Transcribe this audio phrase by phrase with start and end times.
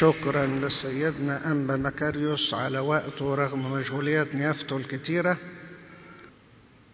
[0.00, 5.36] شكرا لسيدنا أنبا مكاريوس على وقته رغم مشغوليات نيافته الكتيرة.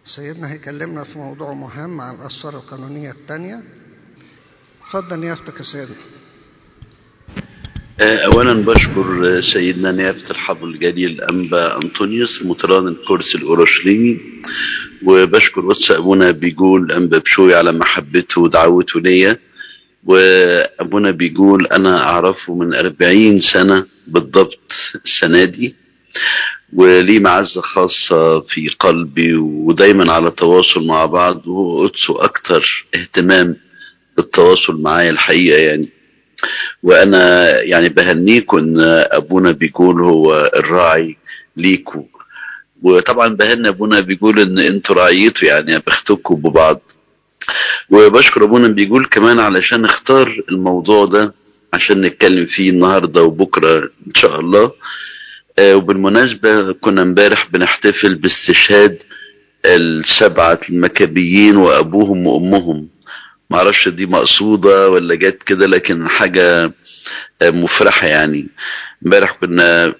[0.05, 3.63] سيدنا هيكلمنا في موضوع مهم عن الأسفار القانونية التانية
[4.85, 5.95] اتفضل نيافتك يا سيدنا.
[7.99, 14.19] أولا بشكر سيدنا نيافة الحضر الجليل أنبا أنطونيوس مطران الكرسي الأورشليمي
[15.05, 19.37] وبشكر واتس أبونا بيقول أنبا بشوي على محبته ودعوته ليا.
[20.07, 24.71] وأبونا بيقول أنا أعرفه من أربعين سنة بالضبط
[25.05, 25.75] السنة دي
[26.73, 33.55] وليه معزة خاصة في قلبي ودايما على تواصل مع بعض وقدسه أكتر اهتمام
[34.17, 35.89] بالتواصل معايا الحقيقة يعني.
[36.83, 38.75] وأنا يعني بهنيكم إن
[39.11, 41.17] أبونا بيقول هو الراعي
[41.57, 42.03] ليكوا
[42.83, 46.81] وطبعا بهني أبونا بيقول إن أنتوا رعيته يعني بختكوا ببعض.
[47.89, 51.33] وبشكر أبونا بيقول كمان علشان اختار الموضوع ده
[51.73, 53.77] عشان نتكلم فيه النهاردة وبكرة
[54.07, 54.71] إن شاء الله.
[55.59, 59.03] آه وبالمناسبة كنا امبارح بنحتفل باستشهاد
[59.65, 62.87] السبعة المكابيين وأبوهم وأمهم.
[63.49, 66.73] معرفش دي مقصودة ولا جت كده لكن حاجة
[67.41, 68.47] آه مفرحة يعني.
[69.05, 69.93] امبارح كنا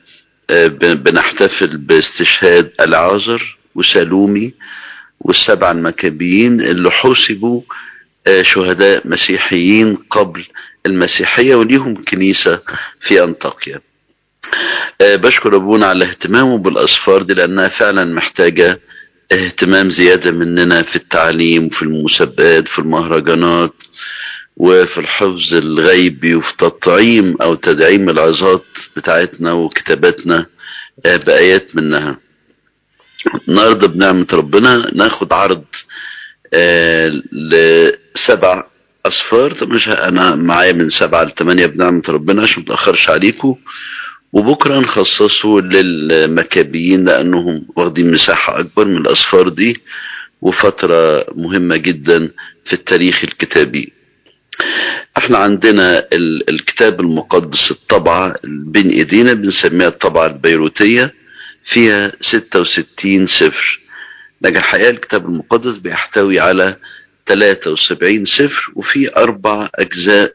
[0.49, 4.53] آه بنحتفل باستشهاد العازر وسالومي
[5.19, 7.61] والسبع المكابيين اللي حسبوا
[8.41, 10.45] شهداء مسيحيين قبل
[10.85, 12.59] المسيحية وليهم كنيسة
[12.99, 13.79] في أنطاكيا.
[15.01, 18.79] بشكر أبونا على اهتمامه بالأسفار دي لأنها فعلا محتاجة
[19.31, 23.73] اهتمام زيادة مننا في التعليم وفي المسابقات في المهرجانات
[24.57, 30.45] وفي الحفظ الغيبي وفي تطعيم أو تدعيم العظات بتاعتنا وكتاباتنا
[31.05, 32.19] بآيات منها.
[33.49, 35.63] النهاردة بنعمة ربنا ناخد عرض
[36.53, 38.63] آه لسبع
[39.05, 39.51] أصفار.
[39.51, 43.55] طب مش أنا معايا من سبعة لثمانية بنعمة ربنا عشان متأخرش عليكم
[44.33, 49.81] وبكرة نخصصه للمكابيين لأنهم واخدين مساحة أكبر من الأصفار دي
[50.41, 52.31] وفترة مهمة جدا
[52.63, 53.93] في التاريخ الكتابي.
[55.17, 56.07] إحنا عندنا
[56.49, 61.13] الكتاب المقدس الطبعة بين إيدينا بنسميها الطبعة البيروتية.
[61.67, 63.79] فيها 66 سفر
[64.41, 66.75] لكن الحقيقة الكتاب المقدس بيحتوي على
[67.25, 70.33] 73 سفر وفي أربع أجزاء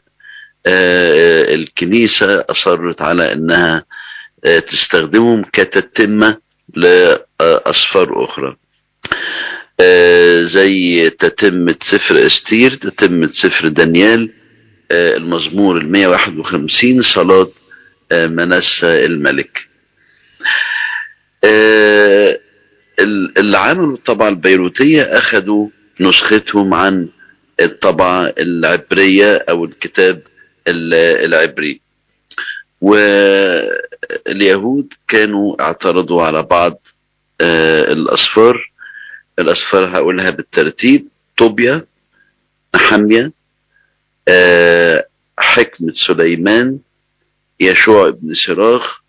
[0.65, 3.85] آه الكنيسة أصرت على أنها
[4.45, 6.37] آه تستخدمهم كتتمة
[6.75, 8.55] لأسفار أخرى.
[9.79, 14.29] آه زي تتمة سفر إستير تتمة سفر دانيال
[14.91, 17.51] المزمور ال 151 صلاة
[18.11, 19.72] منسى الملك.
[23.39, 25.67] اللي عملوا الطبعة البيروتية أخذوا
[25.99, 27.09] نسختهم عن
[27.59, 30.21] الطبعة العبرية أو الكتاب
[30.67, 31.81] العبري.
[34.23, 36.87] واليهود كانوا اعترضوا على بعض
[37.41, 38.71] الأصفار.
[39.39, 41.85] الأصفار هقولها بالترتيب طوبيا
[42.75, 43.31] نحمية
[45.39, 46.79] حكمة سليمان
[47.59, 49.01] يشوع بن سراخ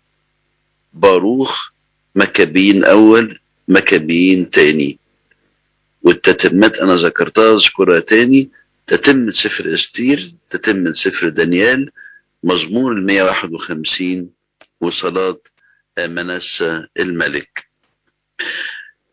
[0.93, 1.71] باروخ
[2.15, 4.99] مكابين أول مكابين تاني.
[6.01, 8.49] والتتمات أنا ذكرتها أذكرها تاني.
[8.87, 11.91] تتم سفر إستير تتم سفر دانيال.
[12.43, 14.29] مزمور ال 151
[14.81, 15.37] وصلاة
[15.99, 17.67] منسى الملك.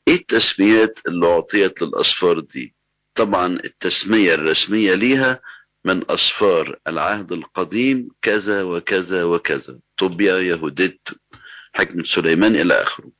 [0.08, 2.74] إيه التسميات اللي أعطيت للأصفار دي؟
[3.14, 5.40] طبعا التسمية الرسمية ليها
[5.84, 9.78] من أصفار العهد القديم كذا وكذا وكذا.
[9.98, 11.08] طوبيا يهوديت
[11.72, 13.10] حكمة سليمان إلى آخره.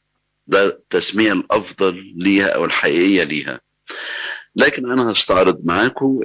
[0.46, 3.60] ده التسمية الأفضل ليها أو الحقيقية ليها.
[4.56, 6.20] لكن أنا هستعرض معاكم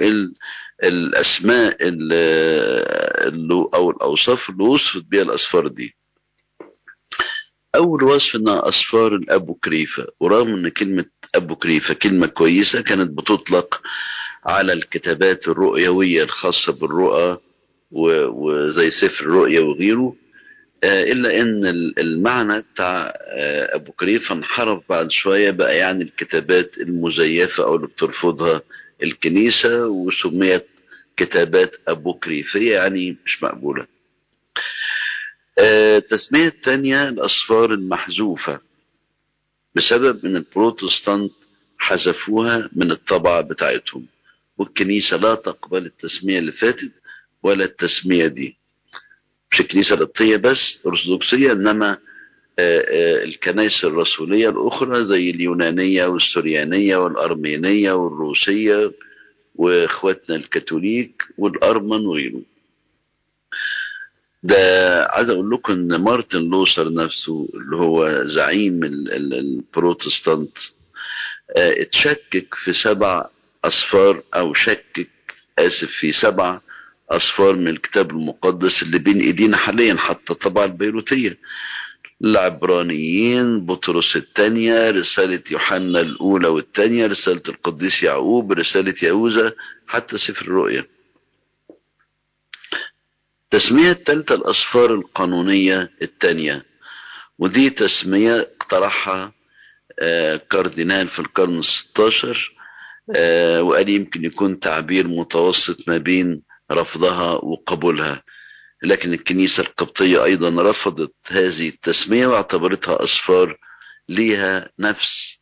[0.84, 5.96] الأسماء اللي أو الأوصاف اللي وصفت بها الأصفار دي.
[7.74, 10.06] أول وصف إنها أصفار الأبو كريفة.
[10.20, 13.80] ورغم إن كلمة أبو كريفة كلمة كويسة كانت بتطلق
[14.44, 17.38] على الكتابات الرؤيوية الخاصة بالرؤى
[17.90, 20.14] وزي سفر الرؤيا وغيره.
[20.84, 21.60] إلا إن
[21.98, 23.12] المعنى بتاع
[23.74, 28.62] أبو كريفة انحرف بعد شوية بقى يعني الكتابات المزيفة أو اللي بترفضها
[29.02, 30.66] الكنيسة وسميت
[31.16, 33.86] كتابات أبو كريفية يعني مش مقبولة.
[35.58, 38.60] التسمية الثانية الأصفار المحذوفة.
[39.74, 41.32] بسبب إن البروتستانت
[41.78, 44.06] حذفوها من الطبعة بتاعتهم
[44.58, 46.92] والكنيسة لا تقبل التسمية اللي فاتت
[47.42, 48.56] ولا التسمية دي.
[49.52, 51.98] مش الكنيسة القبطية بس الأرثوذكسية إنما
[52.58, 58.92] الكنائس الرسولية الأخرى زي اليونانية والسريانية والأرمينية والروسية
[59.54, 62.40] وإخواتنا الكاثوليك والأرمن وغيره
[64.42, 64.56] ده
[65.10, 70.58] عايز أقول لكم إن مارتن لوثر نفسه اللي هو زعيم ال- ال- البروتستانت
[71.56, 73.26] آه، اتشكك في سبع
[73.64, 75.08] أصفار أو شكك
[75.58, 76.60] آسف في سبع
[77.10, 81.38] أصفار من الكتاب المقدس اللي بين إيدينا حاليا حتى الطبعه البيروتيه
[82.24, 89.52] العبرانيين بطرس الثانية رسالة يوحنا الأولى والثانية رسالة القديس يعقوب رسالة يهوذا
[89.86, 90.84] حتى سفر الرؤيا.
[93.50, 96.64] تسمية الثالثة الأسفار القانونية الثانية.
[97.38, 99.32] ودي تسمية اقترحها
[100.00, 102.54] آه، كاردينال في القرن الستاشر
[103.16, 106.42] آه، وقال يمكن يكون تعبير متوسط ما بين
[106.72, 108.22] رفضها وقبولها.
[108.82, 113.56] لكن الكنيسة القبطية أيضا رفضت هذه التسمية واعتبرتها أسفار
[114.08, 115.38] ليها نفس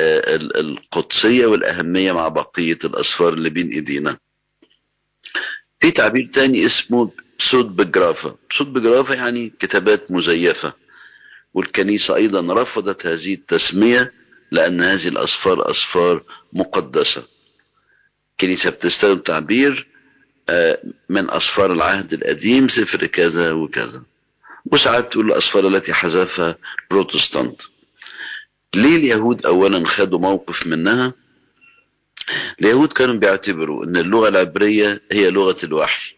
[0.00, 4.16] آه، ال- القدسية والأهمية مع بقية الأصفار اللي بين إيدينا.
[5.80, 8.36] في تعبير تاني اسمه بسود بجرافة.
[8.50, 10.72] بسود بجرافة يعني كتابات مزيفة.
[11.54, 14.12] والكنيسة أيضا رفضت هذه التسمية
[14.50, 16.22] لأن هذه الأصفار أصفار
[16.52, 17.22] مقدسة.
[18.32, 19.88] الكنيسة بتستخدم تعبير
[21.08, 24.02] من أصفار العهد القديم سفر كذا وكذا.
[24.72, 26.56] وساعات تقول الأصفار التي حذفها
[26.90, 27.62] بروتستانت.
[28.74, 31.12] ليه اليهود أولا خدوا موقف منها؟
[32.60, 36.14] اليهود كانوا بيعتبروا أن اللغة العبرية هي لغة الوحي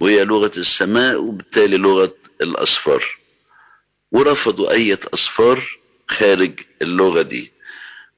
[0.00, 3.04] وهي لغة السماء وبالتالي لغة الأصفار.
[4.12, 7.52] ورفضوا أي أصفار خارج اللغة دي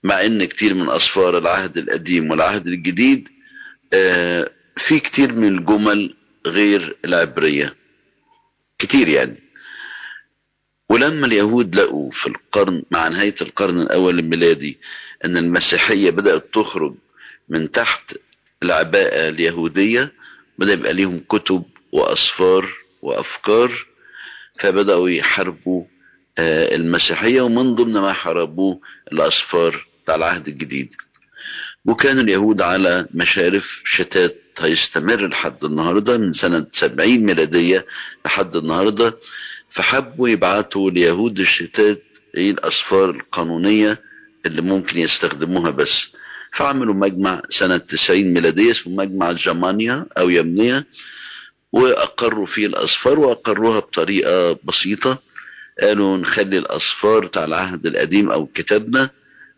[0.02, 3.28] مع إن كتير من أصفار العهد القديم والعهد الجديد
[3.92, 6.14] آه، في كتير من الجمل
[6.46, 7.76] غير العبرية.
[8.78, 9.42] كتير يعني.
[10.88, 14.78] ولما اليهود لقوا في القرن مع نهاية القرن الأول الميلادي
[15.24, 16.94] أن المسيحية بدأت تخرج
[17.48, 18.14] من تحت
[18.62, 20.12] العباءة اليهودية
[20.58, 21.62] بدأ يبقى ليهم كتب
[21.92, 22.68] وأصفار
[23.02, 23.86] وأفكار
[24.58, 25.84] فبدأوا يحاربوا
[26.38, 28.80] آه، المسيحية ومن ضمن ما حاربوه
[29.12, 30.94] الأصفار بتاع العهد الجديد.
[31.86, 37.86] وكان اليهود على مشارف شتات هيستمر لحد النهارده من سنة 70 ميلادية
[38.26, 39.18] لحد النهارده
[39.70, 42.02] فحبوا يبعتوا ليهود الشتات
[42.36, 43.98] إيه الأصفار القانونية
[44.46, 46.08] اللي ممكن يستخدموها بس.
[46.52, 50.86] فعملوا مجمع سنة 90 ميلادية اسمه مجمع جمانيا أو يمنية
[51.72, 55.22] وأقروا فيه الأصفار وأقروها بطريقة بسيطة.
[55.80, 59.10] قالوا نخلي الأصفار بتاع العهد القديم أو كتابنا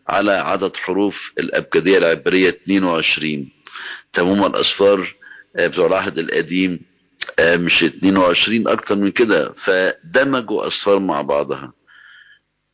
[0.09, 3.49] على عدد حروف الأبجدية العبرية 22
[4.13, 5.15] تمام الأصفار
[5.55, 6.79] آه، بتوع العهد القديم
[7.39, 9.53] آه، مش 22 أكتر من كده.
[9.53, 11.73] فدمجوا أصفار مع بعضها.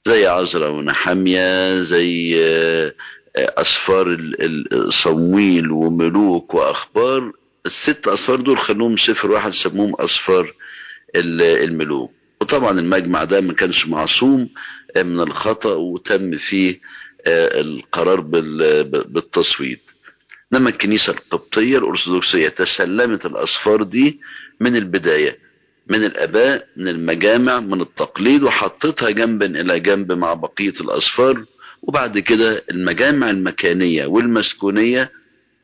[0.07, 2.93] زي عزرا ونحمية زي آه،
[3.37, 4.41] آه، أصفار ال-
[4.73, 7.31] ال- صمويل وملوك وأخبار.
[7.65, 10.53] الست أصفار دول خلوهم سفر واحد سموهم أصفار
[11.15, 12.11] ال- الملوك.
[12.41, 14.49] وطبعا المجمع ده ما كانش معصوم
[14.95, 16.79] آه، من الخطأ وتم فيه آه،
[17.27, 19.81] القرار بال- بالتصويت.
[20.53, 24.19] إنما الكنيسة القبطية الأرثوذكسية تسلمت الأصفار دي
[24.59, 25.39] من البداية
[25.87, 31.45] من الأباء من المجامع من التقليد وحطتها جنبا إلى جنب مع بقية الأصفار.
[31.81, 35.11] وبعد كده المجامع المكانية والمسكونية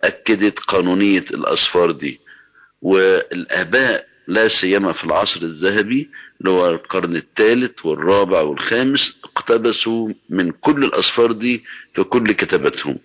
[0.04, 2.19] أكدت قانونية الأصفار دي.
[2.81, 6.10] والآباء لا سيما في العصر الذهبي
[6.41, 12.98] اللي هو القرن الثالث والرابع والخامس اقتبسوا من كل الأصفار دي في كل كتاباتهم.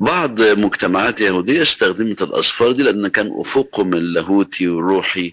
[0.00, 5.32] بعض مجتمعات يهودية استخدمت الأصفار دي لأن كان أفقهم اللاهوتي والروحي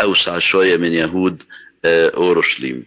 [0.00, 1.42] أوسع شوية من يهود
[1.84, 2.84] آه، أورشليم.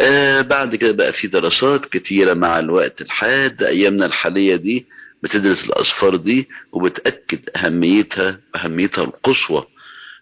[0.00, 4.86] آه، بعد كده بقى في دراسات كتيرة مع الوقت الحاد أيامنا الحالية دي
[5.22, 9.66] بتدرس الأصفار دي وبتأكد أهميتها أهميتها القصوى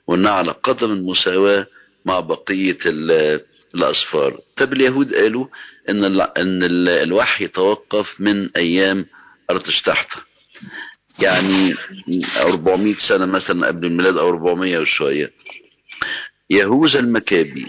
[0.08, 1.66] وإنها على قدم المساواة
[2.04, 3.40] مع بقية ال-
[3.74, 5.46] الأصفار طب اليهود قالوا
[5.88, 9.06] إن إن ال- الوحي توقف من أيام
[9.50, 10.12] أرتشتحت
[11.22, 11.74] يعني
[12.40, 15.32] 400 سنة مثلا قبل الميلاد أو 400 وشوية.
[16.50, 17.66] يهوذا المكابي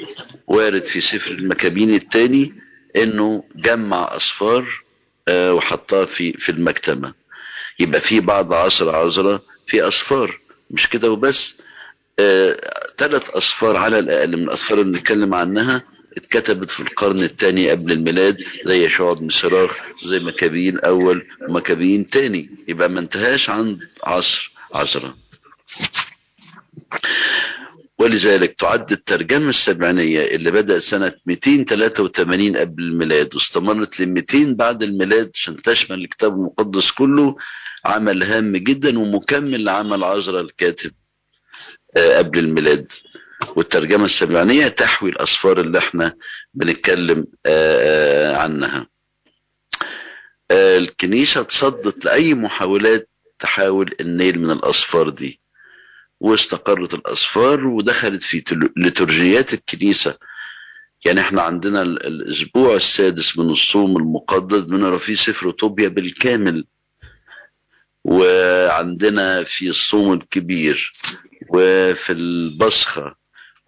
[0.47, 2.53] وارد في سفر المكابين الثاني
[2.95, 4.83] إنه جمع اصفار
[5.27, 7.13] آه، وحطها في في المكتبه
[7.79, 10.39] يبقى في بعد عصر عذراء في اصفار
[10.71, 11.55] مش كده وبس.
[12.97, 15.83] ثلاث أصفار على الأقل من الأصفار اللي بنتكلم عنها
[16.17, 22.49] اتكتبت في القرن الثاني قبل الميلاد زي يشوع بن صراخ زي مكابين أول ومكابين ثاني
[22.67, 25.13] يبقى ما انتهاش عند عصر عذراء
[27.99, 35.31] ولذلك تعد الترجمة السبعينية اللي بدأت سنة 283 قبل الميلاد واستمرت ل 200 بعد الميلاد
[35.35, 37.35] عشان تشمل الكتاب المقدس كله
[37.85, 40.91] عمل هام جدا ومكمل لعمل عذرا الكاتب.
[41.97, 42.91] قبل الميلاد.
[43.55, 46.15] والترجمة السبعينية تحوي الأصفار اللي إحنا
[46.53, 47.25] بنتكلم
[48.37, 48.87] عنها.
[50.51, 55.39] الكنيسة تصدت لأي محاولات تحاول النيل من الأصفار دي.
[56.19, 58.43] واستقرت الأصفار ودخلت في
[58.77, 60.15] لترجيات الكنيسة.
[61.05, 66.65] يعني إحنا عندنا الأسبوع السادس من الصوم المقدس بنقرا فيه سفر طوبيا بالكامل.
[68.05, 70.91] وعندنا في الصوم الكبير
[71.49, 73.15] وفي البصخة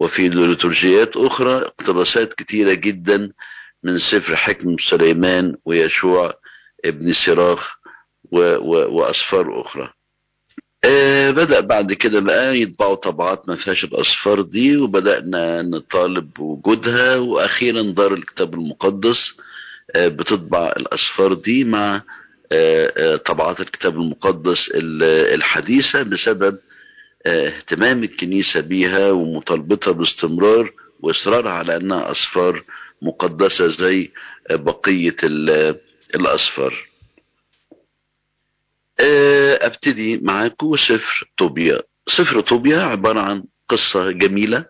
[0.00, 3.32] وفي ليتورجيات أخرى اقتباسات كتيرة جدا
[3.82, 6.34] من سفر حكم سليمان ويشوع
[6.84, 7.76] ابن سراخ
[8.32, 9.92] وأصفار أخرى.
[10.84, 17.82] آه بدأ بعد كده بقى يطبعوا طبعات ما فيهاش الأصفار دي وبدأنا نطالب بوجودها وأخيرا
[17.82, 19.34] دار الكتاب المقدس
[19.96, 22.02] آه بتطبع الأصفار دي مع
[23.24, 26.58] طبعات الكتاب المقدس الحديثة بسبب
[27.26, 32.64] اهتمام الكنيسة بيها ومطالبتها باستمرار وإصرارها على أنها أصفار
[33.02, 34.12] مقدسة زي
[34.50, 35.16] بقية
[36.14, 36.88] الأصفار.
[39.00, 41.82] أبتدي معاكم سفر طوبيا.
[42.08, 44.64] سفر طوبيا عبارة عن قصة جميلة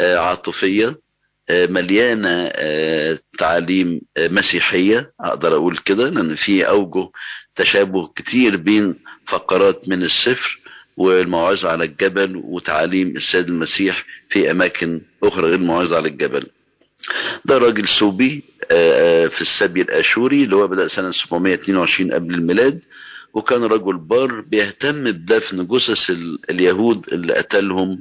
[0.00, 1.00] عاطفية.
[1.50, 2.48] مليانة
[3.38, 7.10] تعاليم مسيحية أقدر أقول كده لأن في أوجه
[7.54, 10.60] تشابه كتير بين فقرات من السفر
[10.96, 16.46] والموعظة على الجبل وتعاليم السيد المسيح في أماكن أخرى غير الموعظة على الجبل.
[17.44, 18.44] ده راجل سوبي
[19.28, 22.84] في السبي الآشوري اللي هو بدأ سنة 722 قبل الميلاد
[23.34, 26.10] وكان رجل بار بيهتم بدفن جثث
[26.50, 28.00] اليهود اللي قتلهم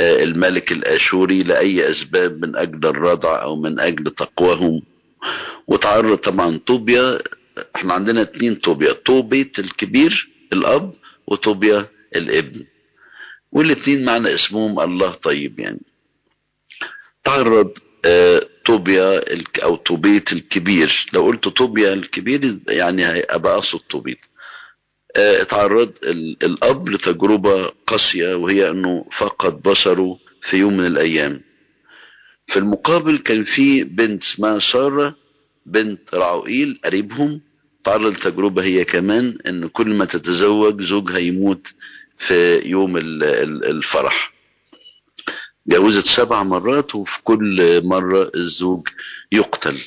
[0.00, 4.82] الملك الآشوري لأي أسباب من أجل الرضع أو من أجل تقواهم.
[5.66, 7.18] وتعرض طبعا طوبيا
[7.76, 10.94] إحنا عندنا اتنين طوبيا طوبيت الكبير الأب
[11.26, 12.64] وطوبيا الابن.
[13.52, 15.80] والاتنين معنى اسمهم الله طيب يعني.
[17.24, 17.78] تعرض
[18.64, 19.20] طوبيا
[19.62, 21.06] أو طوبيت الكبير.
[21.12, 24.24] لو قلت طوبيا الكبير يعني أبقى أقصد طوبيت.
[25.16, 25.92] اتعرض
[26.42, 31.40] الأب لتجربة قاسية وهي أنه فقد بصره في يوم من الأيام.
[32.46, 35.16] في المقابل كان في بنت اسمها سارة
[35.66, 37.40] بنت رعوئيل قريبهم
[37.84, 41.74] تعرض لتجربة هي كمان أن كل ما تتزوج زوجها يموت
[42.16, 44.32] في يوم الفرح.
[45.66, 48.88] جوزت سبع مرات وفي كل مرة الزوج
[49.32, 49.78] يقتل.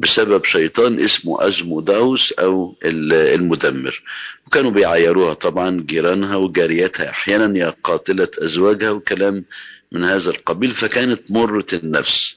[0.00, 4.02] بسبب شيطان اسمه أزموداوس أو المدمر.
[4.46, 9.44] وكانوا بيعايروها طبعا جيرانها وجارياتها أحيانا يا قاتلة أزواجها وكلام
[9.92, 12.36] من هذا القبيل فكانت مرة النفس.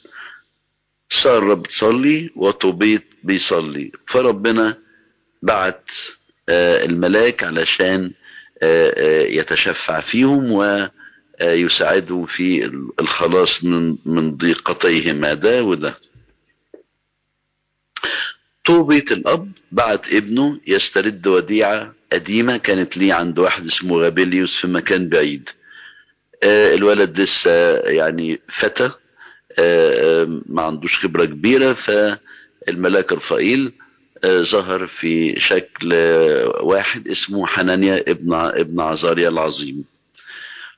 [1.10, 3.92] سارة بتصلي وطوبيت بيصلي.
[4.06, 4.78] فربنا
[5.42, 5.90] بعت
[6.50, 8.12] الملاك علشان
[9.28, 10.52] يتشفع فيهم
[11.42, 12.66] ويساعدهم في
[13.00, 15.98] الخلاص من من ضيقتيهما ده وده
[18.70, 25.10] طوبة الأب بعت ابنه يسترد وديعة قديمة كانت ليه عند واحد اسمه غابيليوس في مكان
[25.10, 25.50] بعيد.
[26.44, 28.92] آه الولد لسه يعني فتى
[29.60, 33.72] آه ما عندوش خبرة كبيرة فالملاك رفائيل
[34.24, 35.94] آه ظهر في شكل
[36.62, 39.84] واحد اسمه حنانيا ابن ابن عزاريا العظيم.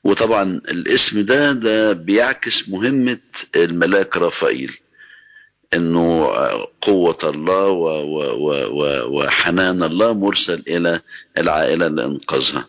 [0.04, 3.18] وطبعا الاسم ده ده بيعكس مهمة
[3.56, 4.76] الملاك رفائيل
[5.74, 6.26] إنه
[6.80, 7.70] قوة الله
[9.08, 11.00] وحنان الله مرسل إلى
[11.38, 12.66] العائلة لانقاذها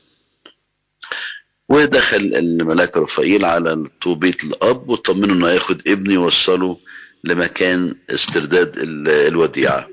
[1.70, 6.78] ودخل الملاك رفائيل على طوبيت الأب وطمنه إنه هياخد ابنه يوصله
[7.24, 9.88] لمكان استرداد الوديعة.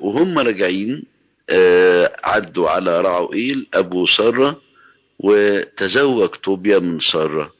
[0.00, 1.04] وهم راجعين
[2.24, 4.60] عدوا على رعوئيل أبو سارة
[5.18, 7.52] وتزوج طوبيا من سارة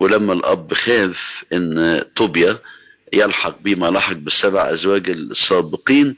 [0.00, 2.58] ولما الأب خاف إن طوبيا
[3.12, 6.16] يلحق بما لحق بالسبع أزواج السابقين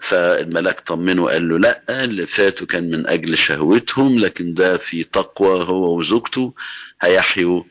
[0.00, 5.64] فالملاك طمنه وقال له لا اللي فاتوا كان من أجل شهوتهم لكن ده في تقوى
[5.64, 6.54] هو وزوجته
[7.02, 7.62] هيحيوا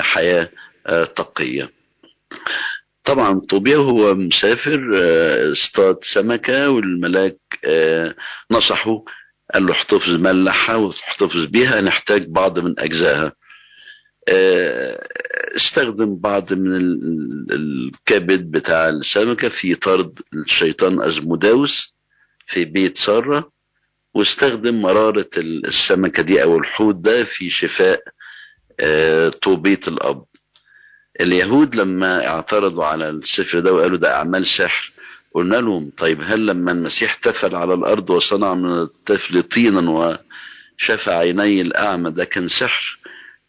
[0.00, 0.48] حياة
[1.16, 1.70] تقية.
[3.04, 4.90] طبعا طوبيا هو مسافر
[5.52, 7.38] اصطاد سمكة والملاك
[8.50, 9.04] نصحه
[9.54, 13.32] قال له احتفظ ملحها واحتفظ بيها نحتاج بعض من أجزائها.
[15.56, 16.72] استخدم بعض من
[17.50, 21.94] الكبد بتاع السمكة في طرد الشيطان أزموداوس
[22.46, 23.52] في بيت سارة
[24.14, 28.02] واستخدم مرارة السمكة دي أو الحوت ده في شفاء
[29.42, 30.24] طوبيت الأب.
[31.20, 34.92] اليهود لما اعترضوا على السفر ده وقالوا ده أعمال سحر
[35.34, 40.18] قلنا لهم طيب هل لما المسيح تفل على الأرض وصنع من الطفل طينا
[40.76, 42.98] شفى عيني الأعمى ده كان سحر؟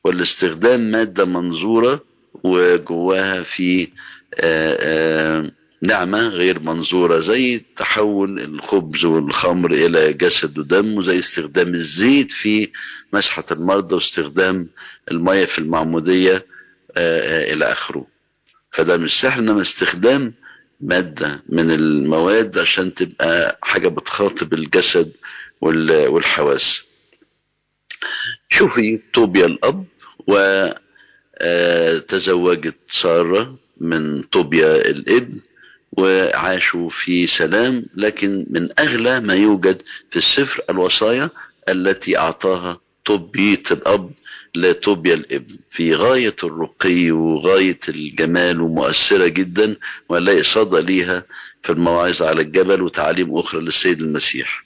[0.03, 2.03] ولا استخدام مادة منظورة
[2.43, 3.87] وجواها في
[4.35, 5.51] آآ آآ
[5.81, 12.69] نعمة غير منظورة زي تحول الخبز والخمر إلى جسد ودم وزي استخدام الزيت في
[13.13, 14.67] مسحة المرضى واستخدام
[15.11, 16.45] المية في المعمودية
[16.97, 18.05] إلى آخره.
[18.71, 20.33] فده مش سحر إنما استخدام
[20.81, 25.11] مادة من المواد عشان تبقى حاجة بتخاطب الجسد
[25.61, 26.83] والحواس.
[28.49, 29.85] شوفي طوبيا الأب
[31.41, 35.39] وتزوجت سارة من طوبيا الابن
[35.91, 41.29] وعاشوا في سلام لكن من أغلى ما يوجد في السفر الوصايا
[41.69, 44.11] التي أعطاها طوبية الأب
[44.55, 45.55] لطوبيا الابن.
[45.69, 49.75] في غاية الرقي وغاية الجمال ومؤثرة جدا
[50.09, 51.23] ونلاقي صدى ليها
[51.63, 54.63] في المواعظ على الجبل وتعاليم أخرى للسيد المسيح.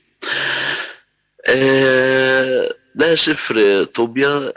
[2.95, 4.53] ده سفر طوبيا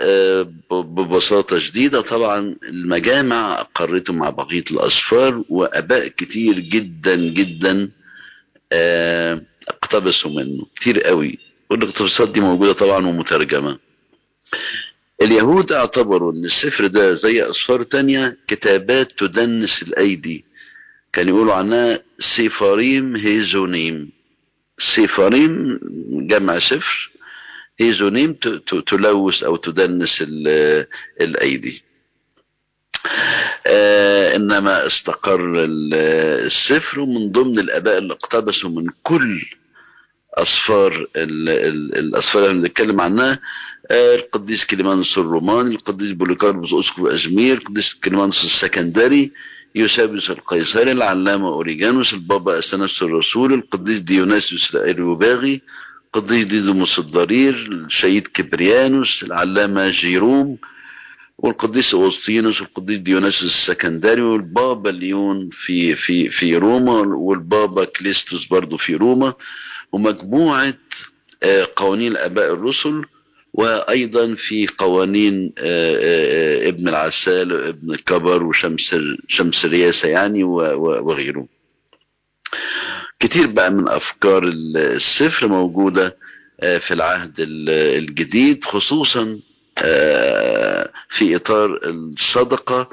[0.70, 2.00] ببساطة شديدة.
[2.00, 7.90] طبعا المجامع أقرته مع بقية الأسفار وأباء كتير جدا جدا
[9.68, 10.66] اقتبسوا منه.
[10.76, 11.38] كتير قوي.
[11.70, 13.78] والاقتباسات دي موجودة طبعا ومترجمة.
[15.22, 20.44] اليهود اعتبروا إن السفر ده زي أسفار تانية كتابات تدنس الأيدي.
[21.12, 24.10] كان يقولوا عنها ספרים חיצונים.
[24.78, 25.80] ספרים
[26.26, 27.10] جمع سفر
[27.80, 28.32] חיצונים
[28.86, 30.24] تلوث أو تدنس
[31.20, 31.82] الأيدي.
[33.66, 39.42] آه إنما استقر السفر ومن ضمن الأباء اللي اقتبسوا من كل
[40.34, 43.40] أسفار الاسفار اللي بنتكلم عنها.
[43.90, 49.32] آه القديس كليمانوس الروماني القديس بوليكاربوس اسقف أزمير القديس كليمانوس السكندري
[49.74, 55.60] يوسابيوس القيصري العلامة أوريجانوس البابا أثناسيوس الرسولي القديس ديوناسيوس الأريوباغي
[56.16, 60.58] القديس ديدوموس الضرير الشهيد كبريانوس العلامة جيروم
[61.38, 68.94] والقديس أوغسطينوس والقديس ديوناسيوس السكندري والبابا ليون في في في روما والبابا كليستوس برضو في
[68.94, 69.34] روما
[69.92, 70.74] ومجموعة
[71.76, 73.04] قوانين الآباء الرسل
[73.54, 75.52] وأيضا في قوانين
[76.68, 78.96] ابن العسال وابن الكبر وشمس
[79.28, 81.46] شمس الرياسة يعني وغيره
[83.20, 84.42] كتير بقى من أفكار
[84.76, 86.16] السفر موجودة
[86.62, 87.34] في العهد
[87.68, 89.40] الجديد خصوصا
[91.08, 92.90] في إطار الصدقة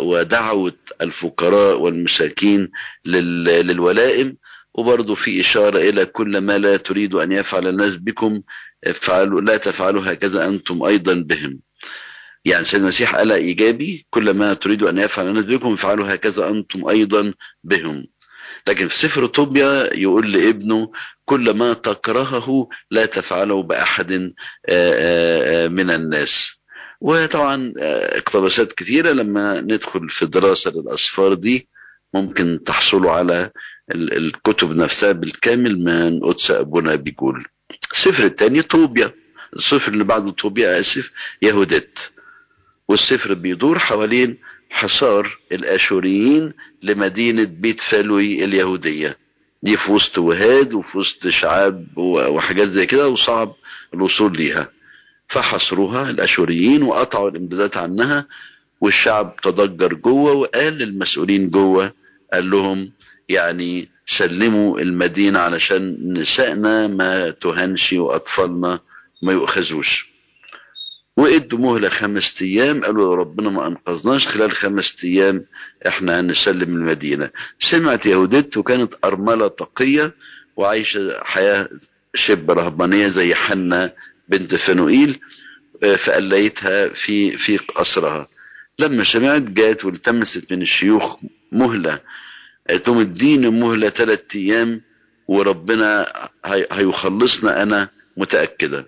[0.00, 2.70] ودعوة الفقراء والمساكين
[3.04, 4.36] للولائم.
[4.74, 8.40] وبرضه في إشارة إلى كل ما لا تريد أن يفعل الناس بكم
[8.84, 11.60] افعلوا لا تفعلوا هكذا أنتم أيضا بهم.
[12.44, 16.88] يعني سيد المسيح قال إيجابي كل ما تريد أن يفعل الناس بكم افعلوا هكذا أنتم
[16.88, 17.34] أيضا
[17.64, 18.06] بهم.
[18.66, 20.92] لكن في سفر طوبيا يقول لابنه
[21.24, 24.12] كل ما تكرهه لا تفعله بأحد
[25.72, 26.60] من الناس.
[27.00, 31.68] وطبعا اقتباسات كثيرة لما ندخل في دراسة للأسفار دي
[32.14, 33.50] ممكن تحصلوا على
[33.94, 37.46] الكتب نفسها بالكامل من قدس أبونا بيقول.
[37.92, 39.10] السفر الثاني طوبيا.
[39.56, 41.10] السفر اللي بعده طوبيا آسف
[41.42, 41.98] يهودات.
[42.88, 44.38] والسفر بيدور حوالين
[44.70, 46.52] حصار الآشوريين
[46.82, 49.16] لمدينة بيت فالوي اليهودية.
[49.62, 53.54] دي في وسط وهاد وفي وسط شعاب وحاجات زي كده وصعب
[53.94, 54.68] الوصول ليها.
[55.28, 58.26] فحصروها الآشوريين وقطعوا الإمدادات عنها
[58.80, 61.92] والشعب تضجر جوه وقال للمسؤولين جوه
[62.32, 62.92] قال لهم
[63.28, 68.80] يعني سلموا المدينة علشان نسائنا ما تهنش وأطفالنا
[69.22, 70.09] ما يؤخذوش.
[71.16, 72.80] وادوا مهلة خمس أيام.
[72.84, 74.26] قالوا ربنا ما أنقذناش.
[74.26, 75.44] خلال خمس أيام
[75.86, 77.30] إحنا هنسلم المدينة.
[77.58, 80.14] سمعت يهودت وكانت أرملة تقية
[80.56, 81.68] وعايشة حياة
[82.14, 83.90] شبه رهبانية زي حنة
[84.28, 85.20] بنت فنوئيل
[85.98, 88.28] فقليتها في في قصرها.
[88.78, 91.16] لما سمعت جات والتمست من الشيوخ
[91.52, 92.00] مهلة.
[92.70, 94.80] قالتهم اديني مهلة ثلاث أيام
[95.28, 96.12] وربنا
[96.72, 98.86] هيخلصنا أنا متأكدة.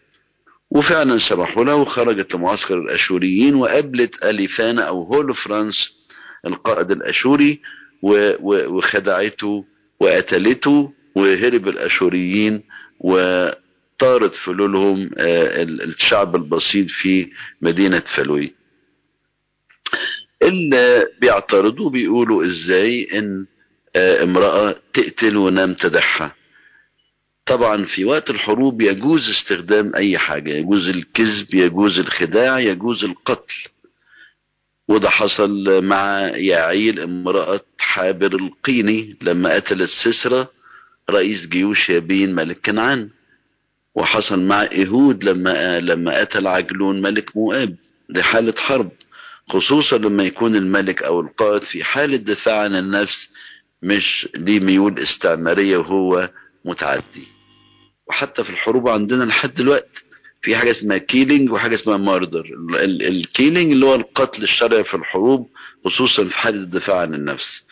[0.75, 5.93] وفعلا سمحوا له وخرجت لمعسكر الأشوريين وقابلت اليفانا أو هولو فرانس
[6.47, 7.61] القائد الأشوري
[8.03, 9.65] وخدعته
[10.01, 12.63] وقتلته وهرب الأشوريين
[13.01, 17.31] وطارت فلولهم الشعب البسيط في
[17.63, 18.55] مدينة فلوي.
[20.43, 23.47] اللي بيعترضوا بيقولوا إزاي إن
[23.97, 26.35] امرأة تقتل ونمتدحها
[27.47, 33.55] طبعا في وقت الحروب يجوز استخدام أي حاجة يجوز الكذب يجوز الخداع يجوز القتل.
[34.89, 40.51] وده حصل مع يعيل امرأة حابر القيني لما قتلت سسرة
[41.11, 43.09] رئيس جيوش يابين ملك كنعان.
[43.95, 47.77] وحصل مع إيهود لما لما قتل عجلون ملك موآب
[48.09, 48.91] دي حالة حرب.
[49.49, 53.29] خصوصا لما يكون الملك أو القائد في حالة دفاع عن النفس
[53.83, 56.31] مش ليه ميول استعمارية وهو
[56.65, 57.32] متعدي.
[58.07, 60.05] وحتى في الحروب عندنا لحد دلوقتي
[60.43, 62.47] في حاجة اسمها killing وحاجة اسمها murder
[62.85, 65.49] ال killing اللي هو القتل الشرعي في الحروب
[65.85, 67.65] خصوصا في حالة الدفاع عن النفس.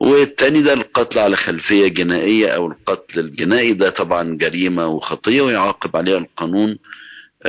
[0.00, 3.72] والتاني ده القتل على خلفية جنائية أو القتل الجنائي.
[3.72, 6.78] ده طبعا جريمة وخطية ويعاقب عليها القانون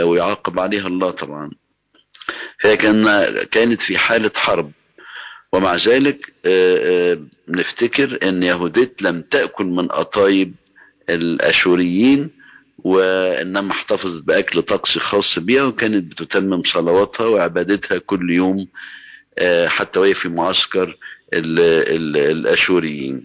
[0.02, 1.52] ويعاقب عليها الله طبعا.
[2.60, 4.72] فهي كان كانت في حالة حرب.
[5.54, 6.34] ومع ذلك
[7.48, 10.56] نفتكر إن يهوديت لم تأكل من قطايب
[11.10, 12.30] الأشوريين
[12.78, 18.68] وإنما احتفظت بأكل طقسي خاص بها وكانت بتتمم صلواتها وعبادتها كل يوم
[19.66, 20.98] حتى وهي في معسكر
[21.34, 23.24] ال ال الأشوريين.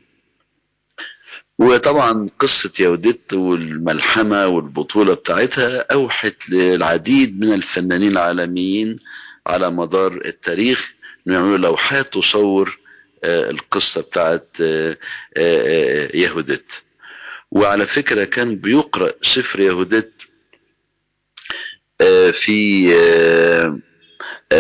[1.59, 8.97] وطبعا قصة يهوديت والملحمة والبطولة بتاعتها أوحت للعديد من الفنانين العالميين
[9.47, 10.93] على مدار التاريخ
[11.27, 12.79] يعملوا لوحات تصور
[13.25, 14.57] القصة بتاعت
[16.15, 16.73] يهوديت.
[17.51, 20.23] وعلى فكرة كان بيقرأ سفر يهوديت
[22.33, 22.91] في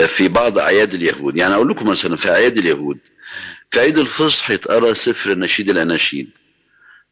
[0.07, 1.37] في بعض أعياد اليهود.
[1.37, 2.98] يعني أقول لكم مثلا في أعياد اليهود
[3.70, 6.31] في عيد الفصح يتقرأ سفر نشيد الأناشيد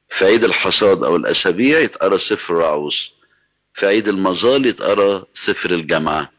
[0.09, 3.13] في عيد الحصاد أو الأسابيع يتقرأ سفر الرعوس
[3.75, 6.33] في عيد المظال يتقرأ سفر الجامعة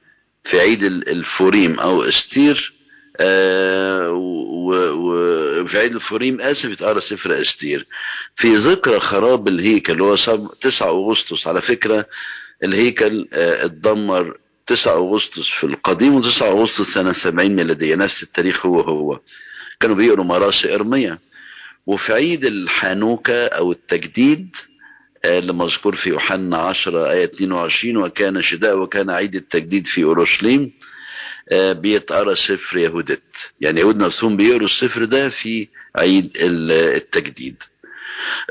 [0.43, 2.73] في عيد الفوريم أو استير
[3.19, 7.88] آه وفي عيد الفوريم آسف يتقرأ سفر أستير.
[8.36, 12.05] في ذكرى خراب الهيكل اللي هو 9 أغسطس على فكرة
[12.63, 18.79] الهيكل آه اتدمر 9 أغسطس في القديم و9 أغسطس سنة 70 ميلادية نفس التاريخ هو
[18.82, 19.19] هو.
[19.79, 21.19] كانوا بيقروا مراثي إرميا.
[21.88, 24.55] وفي عيد الحانوكة أو التجديد
[25.25, 30.71] اللي مذكور في يوحنا 10 آية 22 وكان شتاء وكان عيد التجديد في أورشليم.
[31.53, 33.51] بيتقرأ سفر يهودت.
[33.62, 37.63] يعني يهود نفسهم بيقروا السفر ده في عيد التجديد.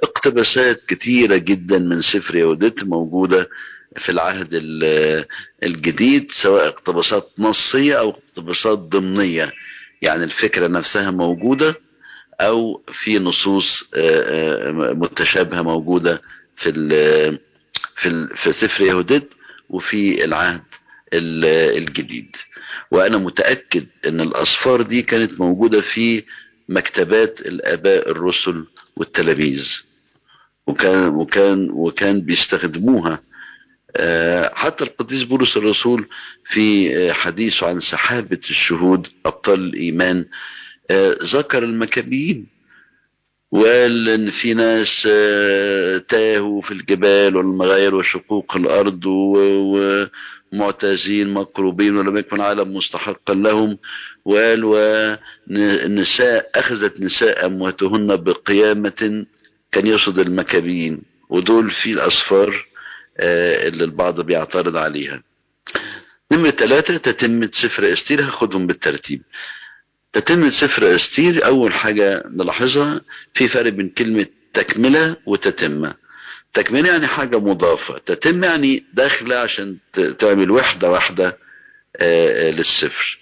[0.02, 3.50] اقتباسات كتيرة جدا من سفر يهودت موجودة
[3.96, 4.48] في العهد
[5.62, 9.52] الجديد سواء اقتباسات نصية أو اقتباسات ضمنية.
[10.02, 11.74] يعني الفكرة نفسها موجودة
[12.40, 13.84] أو في نصوص
[14.74, 16.22] متشابهة موجودة
[16.56, 16.72] في
[17.94, 19.32] في في سفر يهودت
[19.70, 20.62] وفي العهد
[21.12, 22.37] الجديد.
[22.90, 26.22] وأنا متأكد أن الأصفار دي كانت موجودة في
[26.68, 28.64] مكتبات الآباء الرسل
[28.96, 29.77] والتلاميذ.
[30.66, 33.22] وكان وكان وكان بيستخدموها.
[34.53, 36.09] حتى القديس بولس الرسول
[36.44, 40.24] في حديثه عن سحابة الشهود أبطال الإيمان
[41.22, 42.46] ذكر المكابيين.
[43.51, 45.03] وقال إن في ناس
[46.09, 49.07] تاهوا في الجبال والمغاير وشقوق الأرض
[50.52, 53.78] ومعتازين مكروبين ولم يكن عالم مستحقا لهم.
[54.24, 59.26] وقال والنساء أخذت نساء أمواتهن بقيامة
[59.72, 61.02] كان يقصد المكابيين.
[61.28, 62.66] ودول في الاسفار
[63.20, 65.22] اللي البعض بيعترض عليها.
[66.32, 69.22] نمرة ثلاثة تتمة سفر إستير هاخدهم بالترتيب.
[70.12, 73.00] تتمة سفر إستير أول حاجة نلاحظها
[73.34, 75.94] في فرق بين كلمة تكملة وتتمة.
[76.52, 77.98] تكملة يعني حاجة مضافة.
[77.98, 79.76] تتمة يعني داخلة عشان
[80.18, 81.38] تعمل وحدة واحدة
[81.96, 83.18] آه للسفر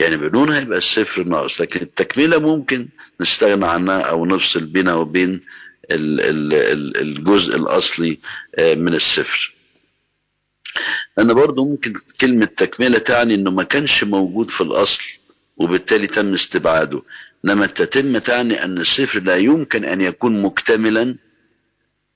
[0.00, 1.60] يعني بدون هيبقى السفر ناقص.
[1.60, 2.88] لكن التكملة ممكن
[3.20, 5.40] نستغنى عنها أو نفصل بينها وبين
[5.90, 8.18] الجزء الأصلي
[8.58, 9.52] آه من السفر
[11.18, 15.02] أنا برضو ممكن كلمة تكملة تعني إنه ما كانش موجود في الأصل
[15.56, 17.02] وبالتالي تم استبعاده.
[17.44, 21.16] إنما التتمة تعني أن السفر لا يمكن أن يكون مكتملا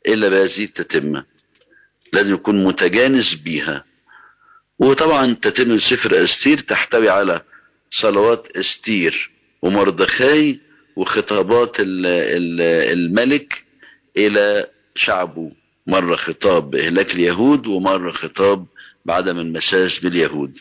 [0.09, 1.25] إلا بهذه التتمة.
[2.13, 3.85] لازم يكون متجانس بيها.
[4.79, 7.43] وطبعا تتم سفر أستير تحتوي على
[7.91, 9.31] صلوات أستير
[9.63, 10.61] ومردخاي
[10.97, 13.65] وخطابات الملك
[14.17, 15.53] إلى شعبه
[15.87, 18.67] مرة خطاب بإهلاك اليهود ومرة خطاب
[19.05, 20.59] بعدم المساس باليهود.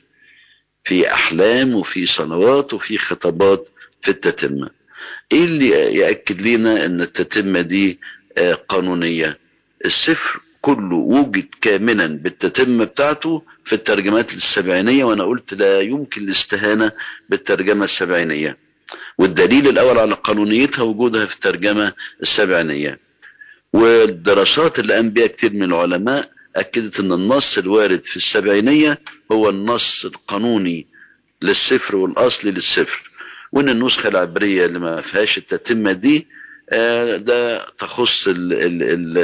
[0.83, 3.69] في أحلام وفي صلوات وفي خطابات
[4.01, 4.69] في التتمة.
[5.31, 7.99] إيه اللي يأكد لنا أن التتمة دي
[8.69, 9.37] قانونية.
[9.85, 16.91] السفر كله وجد كاملا بالتتمة بتاعته في الترجمات السبعينية وأنا قلت لا يمكن الاستهانة
[17.29, 18.57] بالترجمة السبعينية.
[19.17, 22.99] والدليل الأول على قانونيتها وجودها في الترجمة السبعينية.
[23.73, 28.99] والدراسات اللي قام بها كتير من العلماء أكدت أن النص الوارد في السبعينية
[29.31, 30.87] هو النص القانوني
[31.41, 33.11] للسفر والأصلي للسفر
[33.51, 36.27] وأن النسخة العبرية اللي ما فيهاش التتمة دي
[37.17, 39.17] ده تخص ال ال ال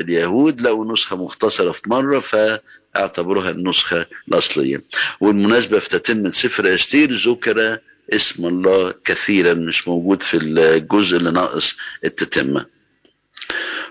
[0.00, 4.84] اليهود لقوا نسخة مختصرة في مرة فاعتبروها النسخة الأصلية.
[5.20, 7.78] والمناسبة في تتمة سفر أستير ذكر
[8.12, 12.66] اسم الله كثيرا مش موجود في الجزء اللي ناقص التتمة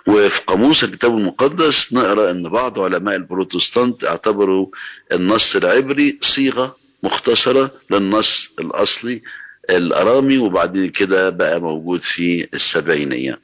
[0.07, 4.67] وفي قاموس الكتاب المقدس نقرأ إن بعض علماء البروتستانت اعتبروا
[5.11, 9.21] النص العبري صيغة مختصرة للنص الأصلي
[9.69, 13.39] الأرامي وبعد كده بقى موجود في السبعينية.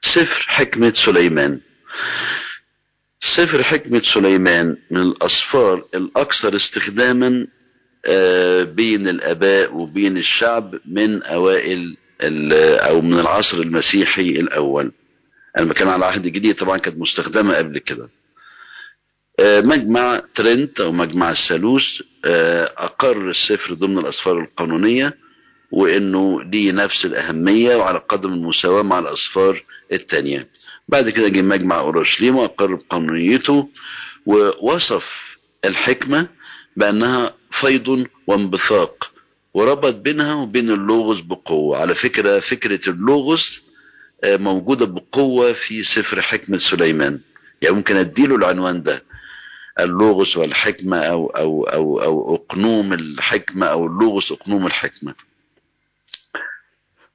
[0.00, 1.60] سفر حكمة سليمان.
[3.20, 7.46] سفر حكمة سليمان من الأسفار الأكثر استخداما
[8.64, 11.96] بين الأباء وبين الشعب من أوائل
[12.80, 14.92] أو من العصر المسيحي الأول.
[15.58, 18.08] أنا بتكلم على العهد الجديد طبعا كانت مستخدمة قبل كده.
[19.40, 22.00] مجمع ترنت أو مجمع الثالوث
[22.78, 25.18] أقر السفر ضمن الاسفار القانونية
[25.70, 30.48] وإنه ليه نفس الأهمية وعلى قدم المساواة مع الاسفار الثانية
[30.88, 33.68] بعد كده جه مجمع أورشليم وأقر بقانونيته
[34.26, 36.28] ووصف الحكمة
[36.76, 39.10] بأنها فيض وانبثاق
[39.54, 41.78] وربط بينها وبين اللوغوس بقوة.
[41.78, 43.62] على فكرة فكرة اللوغوس
[44.24, 47.20] موجودة بقوة في سفر حكمة سليمان.
[47.62, 49.04] يعني ممكن أديله العنوان ده.
[49.80, 55.14] اللوغوس والحكمة أو, أو, أو, أو أقنوم الحكمة أو اللوغوس أقنوم الحكمة.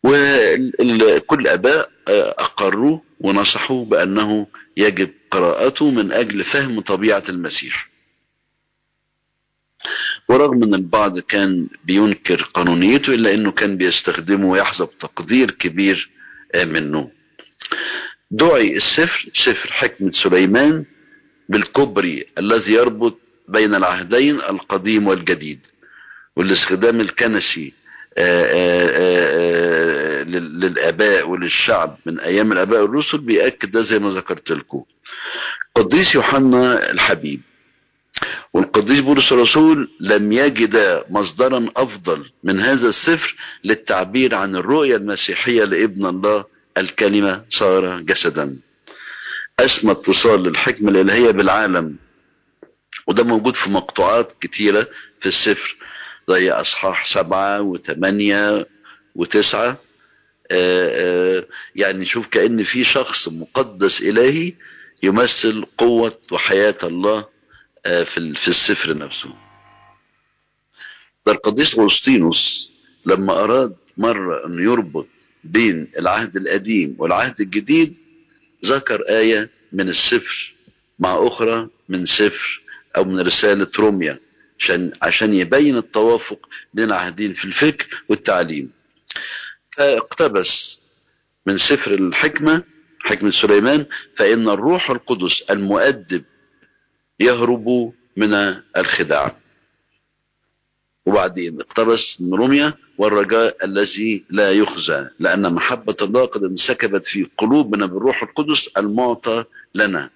[0.04, 1.92] وكل أباء
[2.38, 7.90] أقروا ونصحوا بأنه يجب قراءته من أجل فهم طبيعة المسيح.
[10.30, 16.10] ورغم أن البعض كان بينكر قانونيته إلا إنه كان بيستخدمه ويحظى بتقدير كبير
[16.66, 17.12] منه.
[18.32, 20.86] دعي السفر سفر حكمة سليمان
[21.50, 25.66] بالكبري الذي يربط بين العهدين القديم والجديد.
[26.36, 27.74] والاستخدام الكنسي
[30.28, 34.84] للآباء وللشعب من أيام الآباء الرسل بيأكد ده زي ما ذكرت لكم.
[35.76, 37.42] قديس يوحنا الحبيب
[38.54, 46.06] والقديس بولس الرسول لم يجد مصدرا أفضل من هذا السفر للتعبير عن الرؤيه المسيحية لابن
[46.06, 46.46] الله
[46.78, 48.56] الكلمة صار جسدا.
[49.66, 51.96] اسمى اتصال للحكمه الإلهية بالعالم.
[53.08, 54.88] وده موجود في مقطوعات كتيرة
[55.20, 55.76] في السفر
[56.30, 58.68] زي أصحاح سبعة وثمانية
[59.16, 59.78] وتسعة.
[61.76, 64.54] يعني شوف كأن في شخص مقدس إلهي
[65.04, 67.26] يمثل قوة وحياة الله
[67.84, 69.30] في في السفر نفسه.
[71.26, 72.72] ده القديس أغسطينوس
[73.06, 75.08] لما أراد مرة أن يربط
[75.44, 77.98] بين العهد القديم والعهد الجديد
[78.66, 80.54] ذكر آية من السفر
[81.00, 82.62] مع أخرى من سفر
[82.98, 84.20] أو من رسالة روميا
[84.60, 88.72] عشان عشان يبين التوافق بين العهدين في الفكر والتعليم.
[89.72, 90.80] فاقتبس
[91.46, 92.64] من سفر الحكمة
[93.00, 96.24] حكمة سليمان فإن الروح القدس المؤدب
[97.20, 98.34] يهرب من
[98.78, 99.39] الخداع.
[101.06, 107.86] وبعدين اقتبس من روميا والرجاء الذي لا يخزى لأن محبة الله قد انسكبت في قلوبنا
[107.86, 109.44] بالروح القدس المعطى
[109.76, 110.10] لنا.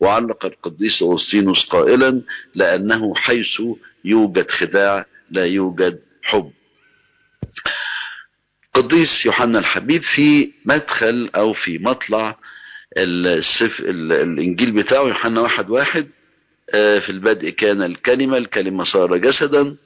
[0.00, 2.22] وعلق القديس أوسينوس قائلا
[2.54, 3.62] لأنه حيث
[4.04, 6.52] يوجد خداع لا يوجد حب.
[8.74, 12.38] قديس يوحنا الحبيب في مدخل أو في مطلع
[12.98, 16.06] السف الإنجيل بتاعه يوحنا واحد واحد
[16.72, 19.76] في البدء كان الكلمة الكلمة صار جسدا.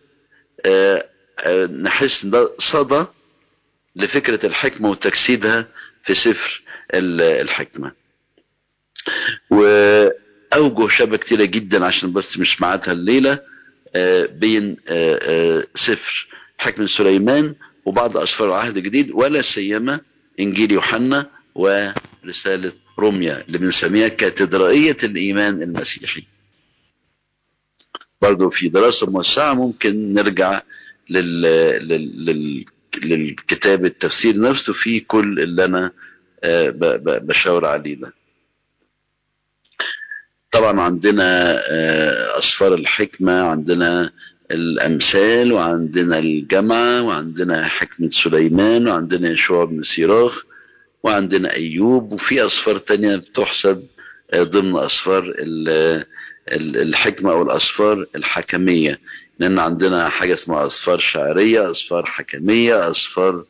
[1.82, 3.04] نحس إن ده صدى
[3.96, 5.68] لفكرة الحكمة وتجسيدها
[6.02, 6.62] في سفر
[6.94, 7.92] الحكمة.
[9.50, 13.38] وأوجه شبه كتيرة جدا عشان بس مش معادها الليلة
[14.30, 14.76] بين
[15.74, 20.00] سفر حكمة سليمان وبعض أسفار العهد الجديد ولا سيما
[20.40, 26.24] إنجيل يوحنا ورسالة روميا اللي بنسميها كاتدرائية الإيمان المسيحي.
[28.22, 30.60] برضو في دراسة موسعة ممكن نرجع
[31.10, 31.42] لل...
[31.88, 32.26] لل...
[32.26, 32.64] لل...
[33.04, 35.92] للكتاب التفسير نفسه في كل اللي أنا.
[36.44, 37.26] ب...
[37.26, 38.12] بشاور عليه ده
[40.50, 41.56] طبعا عندنا
[42.38, 44.12] أسفار الحكمة عندنا
[44.50, 50.44] الأمثال وعندنا الجمعة وعندنا حكمة سليمان وعندنا يشوع بن سيراخ
[51.02, 53.86] وعندنا أيوب وفي أسفار تانية بتحسب
[54.36, 55.34] ضمن أسفار
[56.52, 59.00] الحكمة أو الأسفار الحكمية.
[59.38, 63.44] لأن عندنا حاجة اسمها أسفار شعرية أسفار حكمية أسفار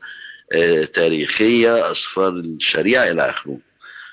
[0.92, 3.58] تاريخية أسفار الشريعة إلى آخره.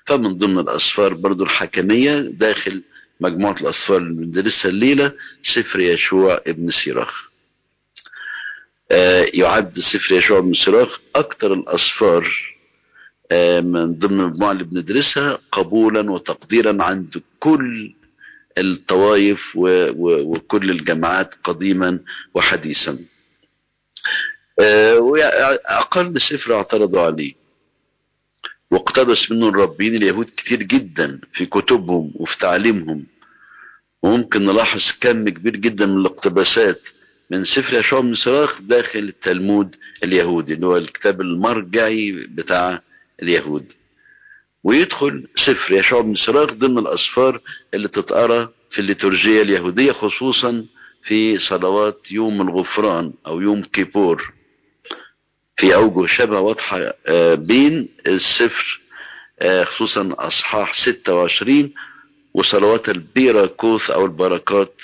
[0.06, 2.84] فمن ضمن الأسفار برضو الحكمية داخل
[3.20, 5.12] مجموعة الأسفار اللي بندرسها الليلة
[5.44, 7.30] سفر يشوع ابن سيراخ.
[9.34, 12.54] يعد سفر يشوع بن صراخ أكثر الأسفار
[13.62, 17.94] من ضمن المجموعة اللي بندرسها قبولا وتقديرا عند كل
[18.58, 22.00] الطوائف وكل الجماعات قديما
[22.34, 23.00] وحديثا.
[24.60, 27.34] أقل سفر اعترضوا عليه.
[28.72, 33.06] واقتبس منه الربين اليهود كتير جدا في كتبهم وفي تعليمهم.
[34.04, 36.88] وممكن نلاحظ كم كبير جدا من الاقتباسات
[37.30, 42.82] من سفر يشوع بن صراخ داخل التلمود اليهودي اللي هو الكتاب المرجعي بتاع
[43.22, 43.72] اليهود.
[44.64, 47.42] ويدخل سفر يشوع بن صراخ ضمن الأسفار
[47.74, 50.66] اللي تتقرا في الليتورجية اليهودية خصوصا
[51.04, 54.34] في صلوات يوم الغفران أو يوم كيبور.
[55.58, 56.94] في أوجه شبه واضحة
[57.36, 58.82] بين السفر
[59.64, 61.72] خصوصا أصحاح 26
[62.34, 64.82] وصلوات البيراكوث أو البركات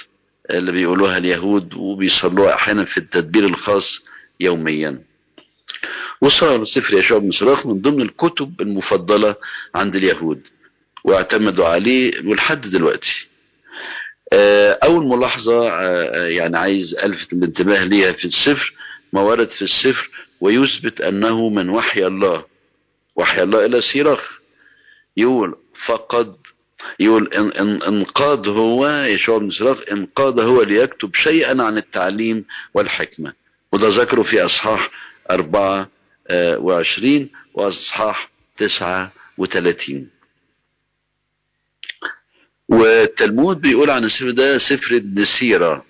[0.51, 4.01] اللي بيقولوها اليهود وبيصلوها أحيانا في التدبير الخاص
[4.39, 5.03] يوميا.
[6.21, 9.35] وصار سفر يشوع بن صراخ من ضمن الكتب المفضلة
[9.75, 10.47] عند اليهود
[11.03, 13.27] واعتمدوا عليه ولحد دلوقتي.
[14.83, 15.81] أول ملاحظة
[16.27, 18.73] يعني عايز ألفت الانتباه ليها في السفر
[19.13, 20.09] ما ورد في السفر
[20.41, 22.45] ويثبت أنه من وحي الله
[23.15, 24.39] وحي الله إلى سيراخ
[25.17, 26.35] يقول فقد
[26.99, 33.33] يقول إن إن انقاد هو يشوع بن صراخ انقاد هو ليكتب شيئا عن التعليم والحكمة.
[33.71, 34.89] وده ذكره في أصحاح
[35.31, 35.89] أربعة
[36.31, 40.09] وعشرين وأصحاح تسعة وثلاثين.
[42.69, 45.85] والتلمود بيقول عن السفر ده سفر ابن سيرة.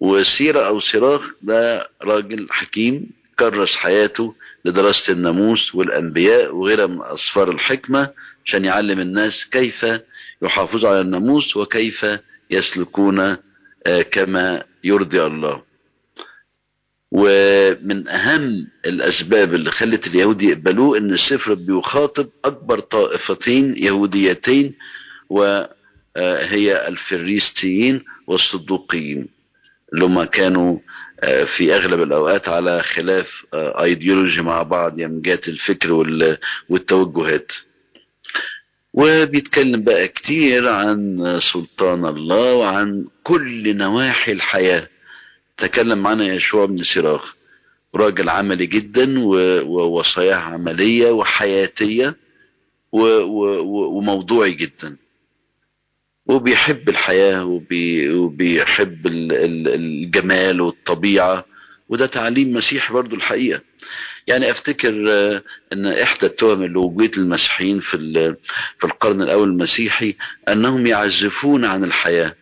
[0.00, 8.10] وسيرة أو صراخ ده راجل حكيم كرس حياته لدراسة الناموس والأنبياء وغيرها من أسفار الحكمة
[8.44, 9.86] عشان يعلم الناس كيف
[10.42, 12.06] يحافظوا على الناموس وكيف
[12.50, 13.36] يسلكون
[14.10, 15.62] كما يرضي الله.
[17.14, 24.74] ومن أهم الأسباب اللي خلت اليهود يقبلوه إن السفر بيخاطب أكبر طائفتين يهوديتين
[25.30, 29.28] وهي الفريستيين والصدوقيين
[29.92, 30.78] اللي هم كانوا
[31.46, 35.92] في أغلب الأوقات على خلاف ايديولوجي مع بعض يعني جهه الفكر
[36.68, 37.52] والتوجهات.
[38.94, 44.88] وبيتكلم بقى كتير عن سلطان الله وعن كل نواحي الحياة.
[45.56, 47.36] تكلم معنا يشوع بن سراخ.
[47.94, 49.18] راجل عملي جدا
[49.64, 52.16] ووصاياه عملية وحياتية
[52.92, 54.96] وموضوعي جدا.
[56.26, 61.44] وبيحب الحياة وبي وبيحب الجمال والطبيعة.
[61.88, 63.60] وده تعليم مسيحي برضو الحقيقة.
[64.26, 64.90] يعني أفتكر
[65.72, 67.96] إن إحدى التهم اللي وجدت المسيحيين في
[68.78, 70.16] في القرن الأول المسيحي
[70.48, 72.34] أنهم يعزفون عن الحياة.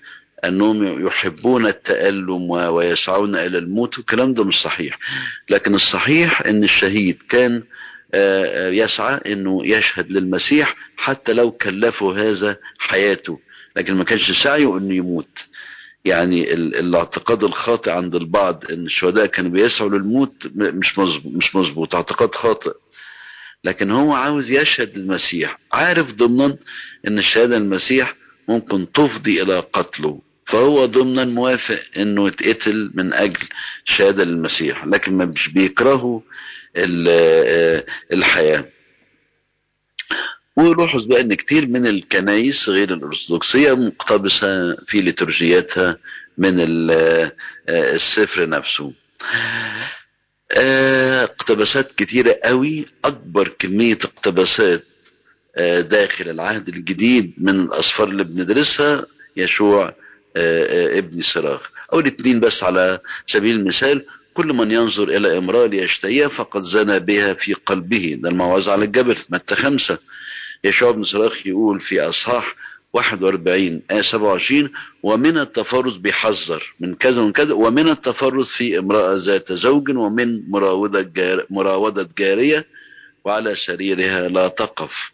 [0.44, 4.98] أنهم يحبون التألم ويسعون إلى الموت والكلام ده مش صحيح.
[5.50, 7.62] لكن الصحيح إن الشهيد كان
[8.74, 13.40] يسعى إنه يشهد للمسيح حتى لو كلفه هذا حياته.
[13.76, 15.46] لكن ما كانش سعيه إنه يموت.
[16.04, 22.34] يعني الاعتقاد الخاطئ عند البعض إن الشهداء كانوا بيسعوا للموت مش مظبوط مش مظبوط اعتقاد
[22.34, 22.72] خاطئ.
[23.64, 26.56] لكن هو عاوز يشهد للمسيح عارف ضمنا
[27.08, 28.14] إن الشهادة للمسيح
[28.48, 30.20] ممكن تفضي إلى قتله.
[30.50, 33.46] فهو ضمنا موافق إنه يتقتل من أجل
[33.84, 36.20] شهادة للمسيح لكن ما مش بيكرهوا
[38.12, 38.68] الحياة.
[40.56, 45.96] ولاحظ بقى إن كتير من الكنايس غير الأرثوذكسية مقتبسة في ليتورجياتها
[46.38, 46.54] من
[47.68, 48.92] السفر نفسه.
[51.22, 52.86] اقتباسات كتيرة قوي.
[53.04, 54.84] أكبر كمية اقتباسات
[55.80, 59.94] داخل العهد الجديد من الأسفار اللي بندرسها يشوع
[60.36, 61.70] ابن صراخ.
[61.92, 67.34] أو الاثنين بس على سبيل المثال كل من ينظر إلى امرأة ليشتهيها فقد زنى بها
[67.34, 68.16] في قلبه.
[68.22, 69.98] ده الموعظة على الجبل متى خمسة؟
[70.64, 72.54] يشوع بن صراخ يقول في أصحاح
[72.92, 74.70] 41 آية 27
[75.02, 81.00] ومن التفرس بيحذر من كذا ومن كذا ومن التفرس في امرأة ذات زوج ومن مراودة
[81.02, 82.66] جار مراودة جارية
[83.24, 85.12] وعلى سريرها لا تقف.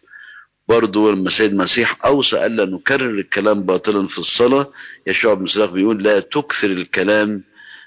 [0.68, 4.72] برضو لما سيد المسيح أوصى ألا نكرر الكلام باطلا في الصلاة.
[5.06, 7.42] يشوع بن صراخ بيقول لا تكثر الكلام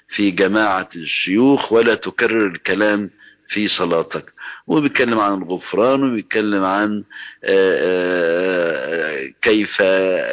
[0.08, 3.10] في جماعة الشيوخ ولا تكرر الكلام
[3.48, 4.32] في صلاتك.
[4.66, 7.04] وبيتكلم عن الغفران وبيتكلم عن
[9.42, 9.82] كيف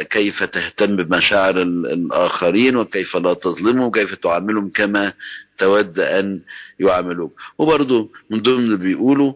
[0.10, 5.14] كيف تهتم بمشاعر الآخرين وكيف لا تظلمهم وكيف تعاملهم كما
[5.58, 6.42] تود أن
[6.80, 7.40] يعاملوك.
[7.58, 9.34] وبرضه من ضمن اللي بيقولوا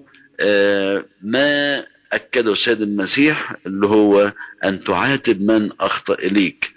[1.22, 4.34] ما أكده السيد المسيح اللي هو
[4.64, 6.72] أن تعاتب من أخطأ إليك.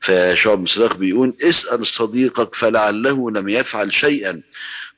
[0.00, 4.42] فشعب مسلاق بيقول اسأل صديقك فلعله لم يفعل شيئا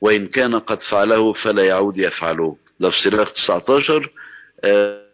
[0.01, 2.57] وإن كان قد فعله فلا يعود يفعله.
[2.79, 4.11] ده في سلاق 19
[4.63, 5.05] آه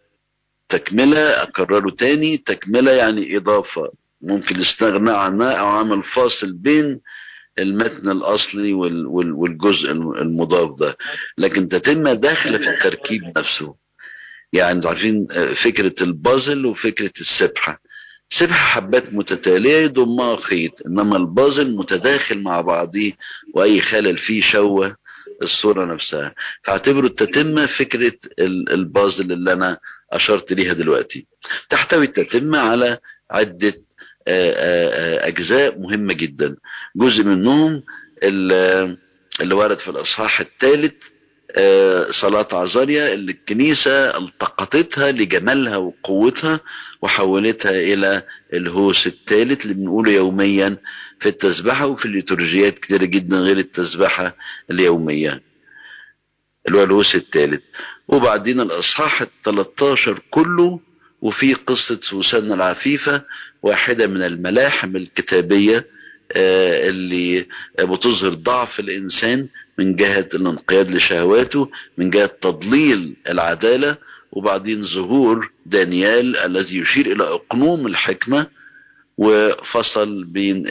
[0.69, 3.91] تكملة أكرره تاني تكملة يعني إضافة.
[4.21, 6.99] ممكن استغنى عنها أو عمل فاصل بين
[7.59, 10.97] المتن الأصلي والجزء المضاف ده.
[11.37, 13.75] لكن تتم داخلة في التركيب نفسه.
[14.53, 17.81] يعني عارفين فكرة البازل وفكرة السبحة.
[18.29, 23.11] سبحة حبات متتالية يضمها خيط إنما البازل متداخل مع بعضه
[23.53, 24.95] وأي خلل فيه شوه
[25.43, 26.35] الصورة نفسها.
[26.63, 29.77] فاعتبروا التتمة فكرة البازل اللي أنا
[30.11, 31.27] أشرت ليها دلوقتي.
[31.69, 32.97] تحتوي التتمة على
[33.31, 33.81] عدة
[35.27, 36.55] أجزاء مهمة جدا.
[36.95, 37.83] جزء منهم
[38.23, 40.93] اللي ورد في الأصحاح الثالث
[42.11, 46.59] صلاة عزاريا اللي الكنيسة التقطتها لجمالها وقوتها
[47.01, 50.77] وحولتها إلى الهوس الثالث اللي بنقوله يوميا
[51.19, 54.35] في التسبحة وفي الليتورجيات كتير جدا غير التسبحة
[54.71, 55.41] اليومية.
[56.67, 57.61] اللي هو الهوس الثالث.
[58.07, 60.79] وبعدين الأصحاح ال 13 كله
[61.21, 63.23] وفي قصة سوسنة العفيفة
[63.61, 65.87] واحدة من الملاحم الكتابية
[66.31, 67.45] اللي
[67.79, 69.47] بتظهر ضعف الإنسان
[69.77, 73.97] من جهة الانقياد لشهواته من جهة تضليل العدالة
[74.31, 78.47] وبعدين ظهور دانيال الذي يشير إلى أقنوم الحكمة
[79.17, 80.63] وفصل بين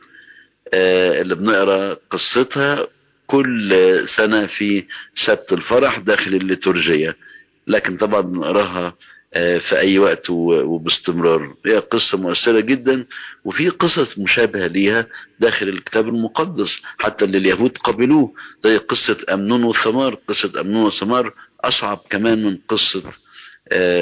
[0.74, 2.86] اللي بنقرأ قصتها
[3.26, 3.74] كل
[4.08, 4.84] سنة في
[5.14, 7.16] سبت الفرح داخل الليتورجية.
[7.66, 8.94] لكن طبعا بنقراها
[9.34, 11.56] في أي وقت وباستمرار.
[11.66, 13.06] هي قصة مؤثرة جدا
[13.44, 15.06] وفي قصص مشابهة ليها
[15.40, 18.32] داخل الكتاب المقدس حتى اللي اليهود قبلوه
[18.64, 21.34] زي قصة أمنون وثمار قصة أمنون وثمار
[21.64, 23.02] أصعب كمان من قصة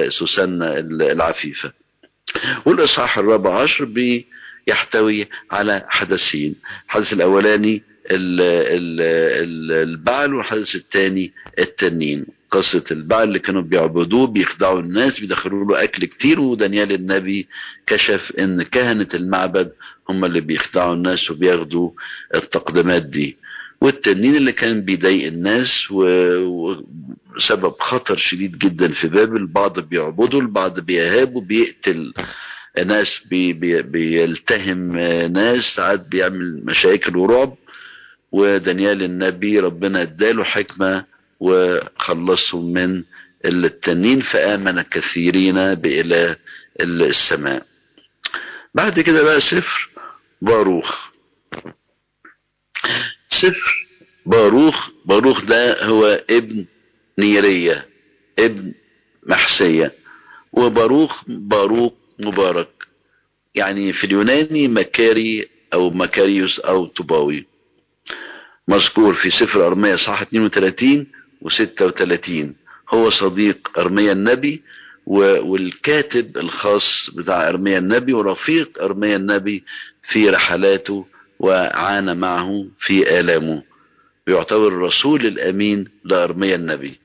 [0.08, 0.66] سوسنة
[1.12, 1.72] العفيفة.
[2.64, 6.54] والإصحاح الرابع عشر بيحتوي على حدثين.
[6.86, 7.82] الحدث الأولاني
[9.82, 12.26] البعل والحدث الثاني التنين.
[12.52, 17.48] قصة البعل اللي كانوا بيعبدوه بيخدعوا الناس بيدخلوا له أكل كتير ودانيال النبي
[17.86, 19.72] كشف إن كهنة المعبد
[20.08, 21.90] هم اللي بيخدعوا الناس وبياخدوا
[22.34, 23.36] التقدمات دي.
[23.80, 31.36] والتنين اللي كان بيضايق الناس وسبب خطر شديد جدا في بابل البعض بيعبدوا البعض بيهاب
[31.36, 32.14] وبيقتل
[32.86, 34.96] ناس بي بي بيلتهم
[35.32, 37.54] ناس ساعات بيعمل مشاكل ورعب.
[38.32, 41.11] ودانيال النبي ربنا اداله حكمة
[41.42, 43.04] وخلصهم من
[43.44, 46.36] التنين فآمن كثيرين بإله
[46.80, 47.66] السماء.
[48.74, 49.90] بعد كده بقى سفر
[50.42, 51.10] باروخ.
[53.28, 53.86] سفر
[54.26, 56.66] باروخ باروخ ده هو ابن
[57.18, 57.88] نيرية
[58.38, 58.72] ابن
[59.22, 59.94] محسية.
[60.52, 62.86] وباروخ باروك مبارك.
[63.54, 67.46] يعني في اليوناني مكاري أو مكاريوس أو طباوي
[68.68, 71.06] مذكور في سفر ارميا صح 32
[71.44, 72.30] و36
[72.94, 74.62] هو صديق أرميا النبي
[75.06, 79.64] والكاتب الخاص بتاع أرميا النبي ورفيق أرميا النبي
[80.02, 81.06] في رحلاته
[81.38, 83.62] وعانى معه في آلامه.
[84.26, 87.00] بيعتبر الرسول الأمين لأرميا النبي.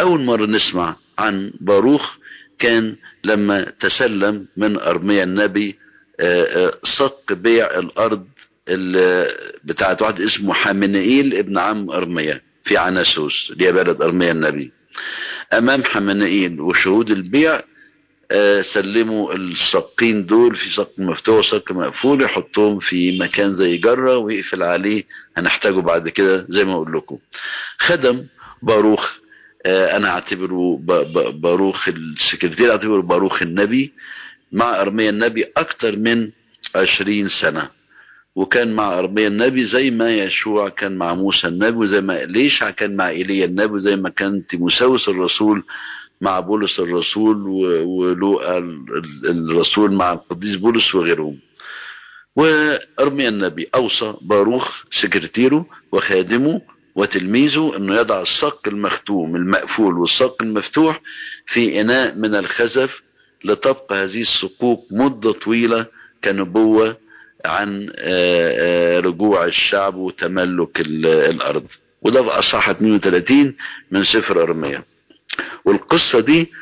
[0.00, 2.16] أول مرة نسمع عن باروخ
[2.58, 5.78] كان لما تسلم من أرميا النبي
[6.82, 8.26] صك بيع الأرض
[9.64, 12.40] بتاعت واحد اسمه حمنئيل ابن عم أرميا.
[12.68, 14.72] في عناسوس بلد أرميا النبي.
[15.52, 17.60] أمام حمنئيل وشهود البيع
[18.60, 25.04] سلموا الصقين دول في صق مفتوح وصق مقفول يحطهم في مكان زي جرة ويقفل عليه.
[25.36, 27.18] هنحتاجه بعد كده زي ما أقول لكم.
[27.78, 28.26] خدم
[28.62, 29.18] باروخ
[29.66, 30.78] أنا أعتبره
[31.32, 33.92] باروخ السكرتير أعتبره باروخ النبي.
[34.52, 36.30] مع أرميا النبي أكتر من
[36.74, 37.77] عشرين سنة.
[38.36, 42.96] وكان مع ارميا النبي زي ما يشوع كان مع موسى النبي وزي ما إليشع كان
[42.96, 45.64] مع إيليا النبي وزي ما كان تيموساوس الرسول
[46.20, 47.42] مع بولس الرسول
[47.86, 48.58] ولوقا
[49.24, 51.38] الرسول مع القديس بولس وغيرهم.
[52.36, 56.60] وارميا النبي أوصى باروخ سكرتيره وخادمه
[56.94, 61.00] وتلميذه إنه يضع الصق المختوم المقفول والصق المفتوح
[61.46, 63.02] في إناء من الخزف
[63.44, 65.86] لتبقى هذه الصكوك مدة طويلة
[66.24, 66.96] كنبوة
[67.46, 67.86] عن
[69.04, 71.66] رجوع الشعب وتملك الأرض.
[72.02, 73.56] وده في اصحاح 32
[73.90, 74.84] من سفر أرميا.
[75.64, 76.52] والقصة دي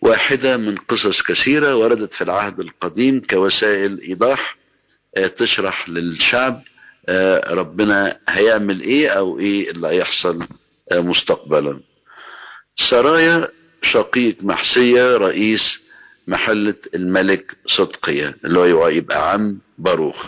[0.00, 4.56] واحدة من قصص كثيرة وردت في العهد القديم كوسائل إيضاح
[5.36, 6.62] تشرح للشعب
[7.50, 10.46] ربنا هيعمل إيه أو إيه اللي هيحصل
[10.92, 11.80] مستقبلا.
[12.76, 13.48] سرايا
[13.82, 15.82] شقيق محسية رئيس
[16.26, 20.26] محلة الملك صدقية اللي هو يبقى عم باروخ.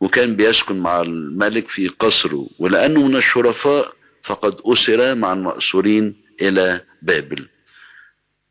[0.00, 3.92] وكان بيسكن مع الملك في قصره ولأنه من الشرفاء
[4.22, 7.48] فقد أسر مع المأسورين إلى بابل.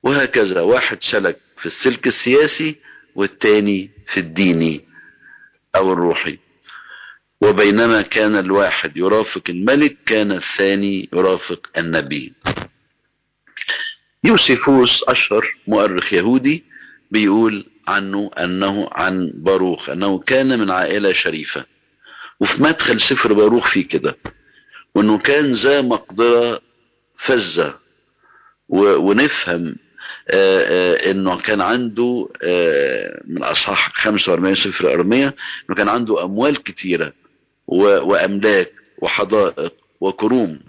[0.03, 2.75] وهكذا واحد سلك في السلك السياسي
[3.15, 4.85] والتاني في الديني
[5.75, 6.39] أو الروحي.
[7.41, 12.33] وبينما كان الواحد يرافق الملك كان الثاني يرافق النبي.
[14.23, 16.63] يوسيفوس أشهر مؤرخ يهودي
[17.11, 21.65] بيقول عنه أنه عن باروخ أنه كان من عائلة شريفة.
[22.39, 24.17] وفي مدخل سفر باروخ في كده
[24.95, 26.61] وأنه كان ذا مقدرة
[27.17, 27.79] فزة
[28.69, 29.75] ونفهم
[30.29, 32.29] آآ آآ إنه كان عنده
[33.27, 35.35] من اصحاح 45 سفر أرمية
[35.69, 37.13] إنه كان عنده أموال كتيرة
[37.67, 40.59] وأملاك وحدائق وكروم.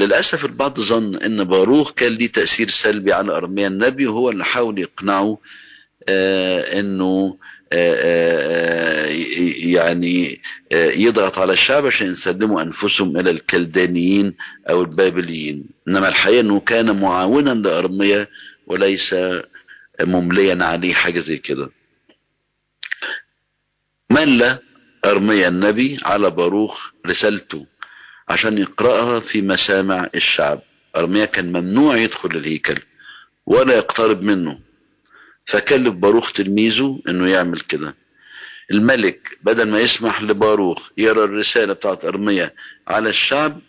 [0.00, 3.66] للأسف البعض ظن إن باروخ كان ليه تأثير سلبي على أرميا.
[3.68, 5.38] النبي وهو اللي حاول يقنعه
[6.08, 7.36] إنه
[9.72, 10.40] يعني
[10.72, 14.34] يضغط على الشعب عشان يسلموا أنفسهم إلى الكلدانيين
[14.70, 15.64] أو البابليين.
[15.88, 18.26] إنما الحقيقة إنه كان معاونا لأرميا
[18.66, 19.16] وليس
[20.00, 21.70] ممليا عليه حاجة زي كده.
[24.10, 24.58] مل
[25.04, 27.66] أرميا النبي على باروخ رسالته؟
[28.30, 30.62] عشان يقرأها في مسامع الشعب.
[30.96, 32.82] ارميا كان ممنوع يدخل الهيكل
[33.46, 34.60] ولا يقترب منه.
[35.46, 37.96] فكلف باروخ تلميذه إنه يعمل كده.
[38.70, 42.54] الملك بدل ما يسمح لباروخ يرى الرسالة بتاعت أرمية
[42.88, 43.60] على الشعب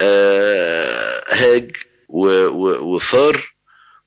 [0.00, 1.76] آه هاج
[2.08, 3.52] وثار.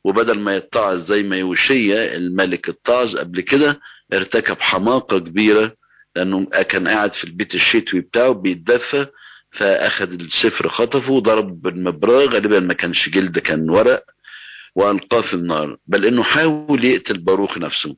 [0.03, 3.79] وبدل ما يتعظ زي ما يوشية الملك اتعظ قبل كده
[4.13, 5.75] ارتكب حماقة كبيرة
[6.15, 9.05] لأنه كان قاعد في البيت الشتوي بتاعه بيتدفى
[9.55, 14.05] فأخذ السفر خطفه وضرب بالمبراغ غالبا ما كانش جلد كان ورق
[14.75, 15.77] وألقاه في النار.
[15.87, 17.95] بل إنه حاول يقتل باروخ نفسه.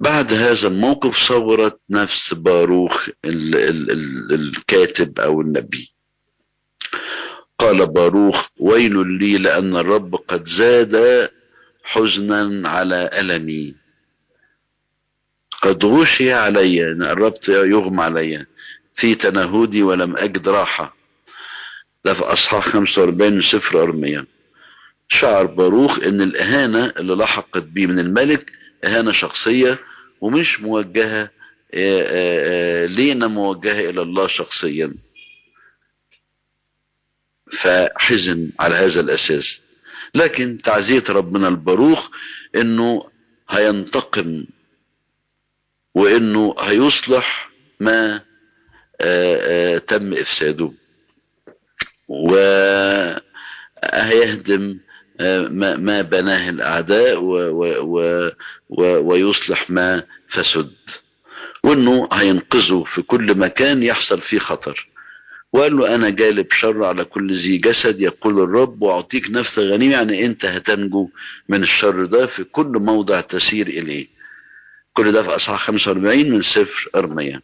[0.00, 5.92] بعد هذا الموقف صورت نفس باروخ ال ال ال الكاتب أو النبي.
[7.58, 11.28] قال باروخ ويل لي لأن الرب قد زاد
[11.82, 13.74] حزنا على ألمي.
[15.62, 18.46] قد غشي علي أن قربت يغمى علي.
[18.98, 20.96] في تنهدي ولم أجد راحة.
[22.04, 24.26] ده في أصحاح 45 من سفر أرميا
[25.08, 28.52] شعر باروخ إن الإهانة اللي لحقت بيه من الملك
[28.84, 29.78] إهانة شخصية
[30.20, 31.30] ومش موجهة
[32.86, 34.94] لينا موجهة إلى الله شخصيا.
[37.52, 39.60] فحزن على هذا الأساس.
[40.14, 42.10] لكن تعزية ربنا الباروخ
[42.56, 43.10] إنه
[43.48, 44.44] هينتقم
[45.94, 48.20] وإنه هيصلح ما
[49.86, 50.72] تم إفساده.
[53.82, 54.78] وهيهدم
[55.50, 57.22] ما, ما بناه الأعداء
[58.78, 60.72] ويصلح ما فسد.
[61.64, 64.88] وأنه هينقذه في كل مكان يحصل فيه خطر.
[65.52, 70.26] وقال له أنا جالب شر على كل ذي جسد يقول الرب وأعطيك نفس غنيمة يعني
[70.26, 71.10] أنت هتنجو
[71.48, 74.06] من الشر ده في كل موضع تسير إليه.
[74.92, 77.40] كل ده في أصحاح 45 من سفر أرميا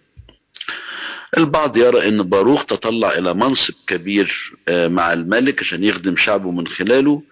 [1.38, 7.22] البعض يرى إن باروخ تطلع إلى منصب كبير مع الملك عشان يخدم شعبه من خلاله.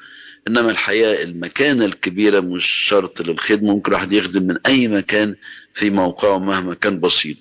[0.48, 5.36] إنما الحقيقة المكانة الكبيرة مش شرط للخدمة ممكن واحد يخدم من أي مكان
[5.74, 7.36] في موقعه مهما كان بسيط.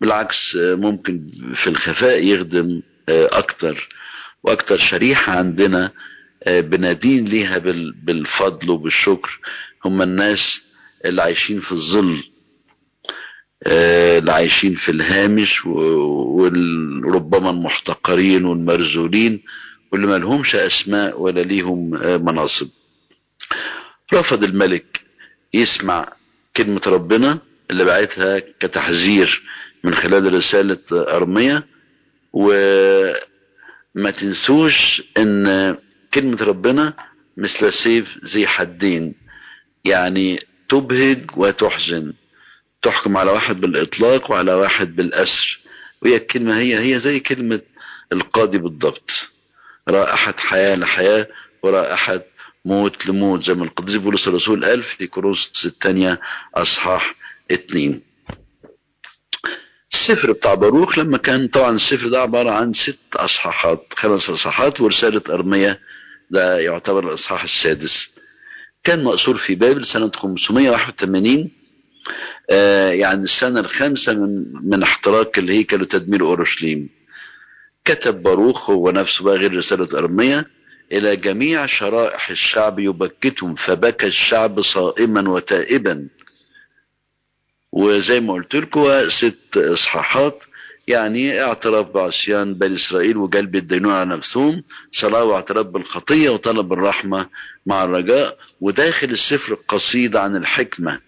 [0.00, 3.88] بالعكس ممكن في الخفاء يخدم أكتر
[4.42, 5.90] وأكتر شريحة عندنا
[6.46, 7.58] بنادين ليها
[8.02, 9.40] بالفضل وبالشكر.
[9.84, 10.62] هم الناس
[11.04, 12.22] اللي عايشين في الظل
[13.66, 19.42] اللي عايشين في الهامش وربما المحتقرين والمرزولين
[19.92, 21.90] واللي ما لهمش أسماء ولا ليهم
[22.24, 22.68] مناصب.
[24.14, 25.00] رفض الملك
[25.54, 26.12] يسمع
[26.56, 27.38] كلمة ربنا
[27.70, 29.42] اللي بعتها كتحذير
[29.84, 31.66] من خلال رسالة أرمية
[32.32, 35.76] وما تنسوش إن
[36.14, 36.94] كلمة ربنا
[37.36, 39.14] مثل سيف ذي حدين
[39.84, 40.38] يعني
[40.68, 42.12] تبهج وتحزن.
[42.82, 45.60] تحكم على واحد بالإطلاق وعلى واحد بالأسر.
[46.02, 47.60] وهي الكلمة هي هي زي كلمة
[48.12, 49.30] القاضي بالضبط.
[49.88, 51.28] رائحة حياة لحياة
[51.62, 52.20] ورائحة
[52.64, 56.20] موت لموت زي ما القديس بولس الرسول قال في كورنثوس الثانية
[56.54, 57.14] أصحاح
[57.50, 58.02] اتنين.
[59.92, 65.22] السفر بتاع باروخ لما كان طبعا السفر ده عبارة عن ست أصحاحات خمس أصحاحات ورسالة
[65.30, 65.80] أرمية
[66.30, 68.10] ده يعتبر الأصحاح السادس.
[68.84, 71.46] كان مأسور في بابل سنة 581 آه
[72.90, 76.88] يعني السنة الخامسة من من احتراق الهيكل وتدمير أورشليم.
[77.84, 80.46] كتب باروخ هو نفسه بقى غير رسالة أرمية
[80.92, 86.08] إلى جميع شرائح الشعب يبكتهم فبكى الشعب صائما وتائبا.
[87.72, 90.44] وزي ما قلت لكم ست إصحاحات
[90.88, 97.26] يعني اعتراف بعصيان بني إسرائيل وجلب الدينون على نفسهم صلاة واعتراف بالخطية وطلب الرحمة
[97.66, 100.92] مع الرجاء وداخل السفر القصيدة عن الحكمة.
[100.92, 101.05] آه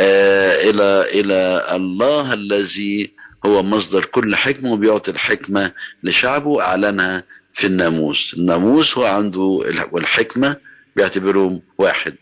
[0.00, 3.12] إلى إلى الله الذي
[3.46, 5.72] هو مصدر كل حكمة وبيعطي الحكمة
[6.02, 8.34] لشعبه أعلنها في الناموس.
[8.34, 9.40] الناموس هو عنده
[9.92, 10.56] والحكمة
[10.96, 12.14] بيعتبرهم واحد.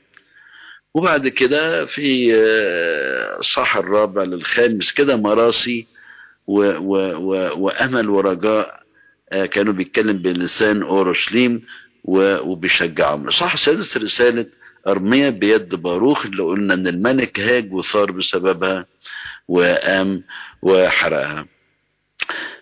[0.95, 2.35] وبعد كده في
[3.39, 5.87] الصح الرابع للخامس كده مراسي
[6.47, 8.83] و و و وأمل ورجاء
[9.51, 11.63] كانوا بيتكلم بلسان أورشليم
[12.05, 13.29] وبيشجعهم.
[13.29, 14.47] الصح السادس رسالة
[14.87, 18.87] أرمية بيد باروخ اللي قلنا إن الملك هاج وثار بسببها
[19.49, 20.23] وقام
[20.63, 21.47] وحرقها.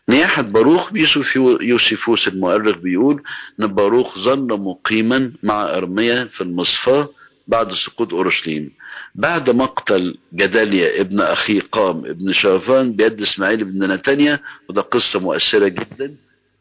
[0.08, 3.22] نياحة باروخ بيوسف يوسفوس المؤرخ بيقول
[3.60, 7.08] إن باروخ ظل مقيما مع ارميا في المصفاة
[7.48, 8.70] بعد سقوط أورشليم.
[9.14, 15.68] بعد مقتل جداليا ابن أخي قام ابن شافان بيد إسماعيل بن نتانيا وده قصة مؤثرة
[15.68, 16.14] جدا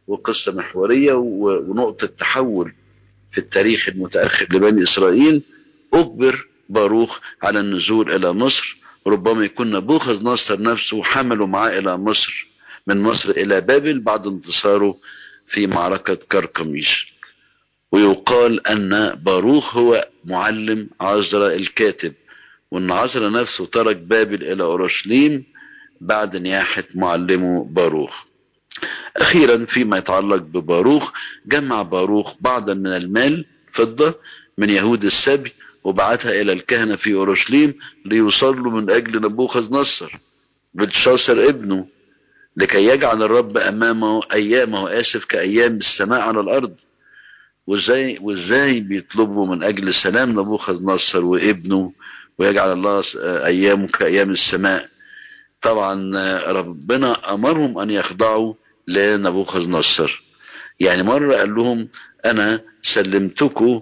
[0.07, 2.73] وقصة محورية ونقطة تحول
[3.31, 5.41] في التاريخ المتأخر لبني إسرائيل.
[5.93, 8.77] أجبر باروخ على النزول إلى مصر.
[9.07, 12.47] ربما يكون نبوخذ نصر نفسه حمله معاه إلى مصر
[12.87, 14.97] من مصر إلى بابل بعد انتصاره
[15.47, 17.13] في معركة كركميش.
[17.91, 22.13] ويقال أن باروخ هو معلم عزرا الكاتب
[22.71, 25.43] وأن عزرا نفسه ترك بابل إلى أورشليم
[26.01, 28.23] بعد نياحة معلمه باروخ
[29.17, 31.11] أخيرا فيما يتعلق بباروخ
[31.45, 34.19] جمع باروخ بعضا من المال فضة
[34.57, 35.53] من يهود السبي
[35.83, 37.73] وبعتها إلى الكهنة في أورشليم
[38.05, 40.19] ليصلوا من أجل نبوخذ نصر
[40.73, 41.87] بلشاصر ابنه
[42.57, 46.79] لكي يجعل الرب أمامه أيامه آسف كأيام السماء على الأرض.
[47.67, 51.93] وإزاي وإزاي بيطلبوا من أجل سلام نبوخذ نصر وابنه
[52.37, 53.03] ويجعل الله
[53.45, 54.89] أيامه كأيام السماء.
[55.61, 55.93] طبعا
[56.51, 58.53] ربنا أمرهم أن يخضعوا
[58.87, 60.23] لنبوخذ نصر.
[60.79, 61.87] يعني مرة قال لهم
[62.25, 63.81] أنا سلمتكم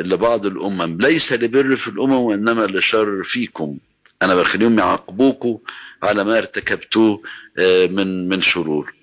[0.00, 0.98] لبعض الأمم.
[1.00, 3.78] ليس لبر في الأمم وإنما لشر فيكم.
[4.22, 5.58] أنا بخليهم يعاقبوكم
[6.02, 7.22] على ما ارتكبتوه
[7.90, 8.94] من من شرور.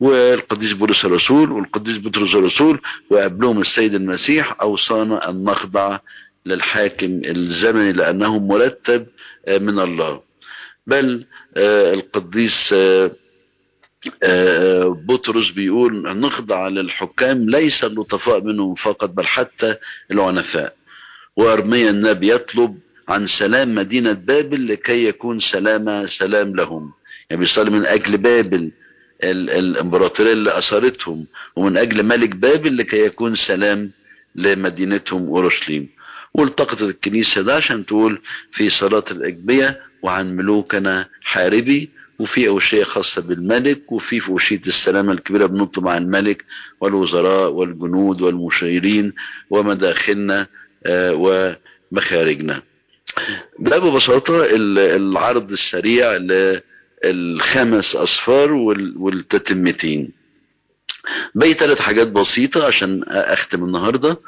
[0.00, 5.98] والقديس بولس الرسول والقديس بطرس الرسول وقبلهم السيد المسيح أوصانا أن نخضع
[6.46, 9.06] للحاكم الزمني لأنه مرتب
[9.48, 10.22] من الله.
[10.86, 12.74] بل القديس
[14.88, 19.76] بطرس بيقول نخضع للحكام ليس اللطفاء منهم فقط بل حتى
[20.10, 20.76] العنفاء.
[21.36, 22.78] وأرميا النبي يطلب
[23.08, 26.92] عن سلام مدينة بابل لكي يكون سلام سلام لهم.
[27.30, 28.70] يعني بيصلي من أجل بابل
[29.22, 31.26] الإمبراطورية اللي أثرتهم
[31.56, 33.90] ومن أجل ملك بابل لكي يكون سلام
[34.34, 35.88] لمدينتهم أورشليم.
[36.34, 38.20] والتقطت الكنيسة ده عشان تقول
[38.52, 45.46] في صلاة الأجبية وعن ملوكنا حاربي وفي أوشية خاصة بالملك وفي في أوشية السلامة الكبيرة
[45.46, 46.44] بنطلب عن الملك
[46.80, 49.12] والوزراء والجنود والمشيرين
[49.50, 50.46] ومداخلنا
[50.86, 51.56] آه
[51.92, 52.62] ومخارجنا.
[53.58, 54.46] ده ببساطة
[54.96, 56.16] العرض السريع
[57.04, 58.52] للخمس أصفار
[58.96, 60.10] والتتمتين.
[61.34, 64.20] باقي ثلاث حاجات بسيطة عشان أختم النهاردة.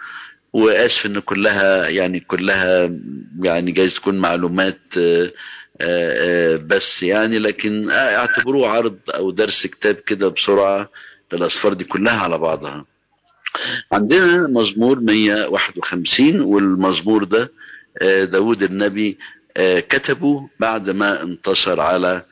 [0.52, 2.90] وآسف إن كلها يعني كلها
[3.42, 4.78] يعني جايز تكون معلومات
[6.66, 10.90] بس يعني لكن اعتبروه عرض أو درس كتاب كده بسرعة
[11.32, 12.84] للأصفار دي كلها على بعضها.
[13.92, 17.52] عندنا مزمور 151 والمزمور ده
[18.24, 19.18] داود النبي
[19.88, 22.22] كتبه بعد ما انتصر على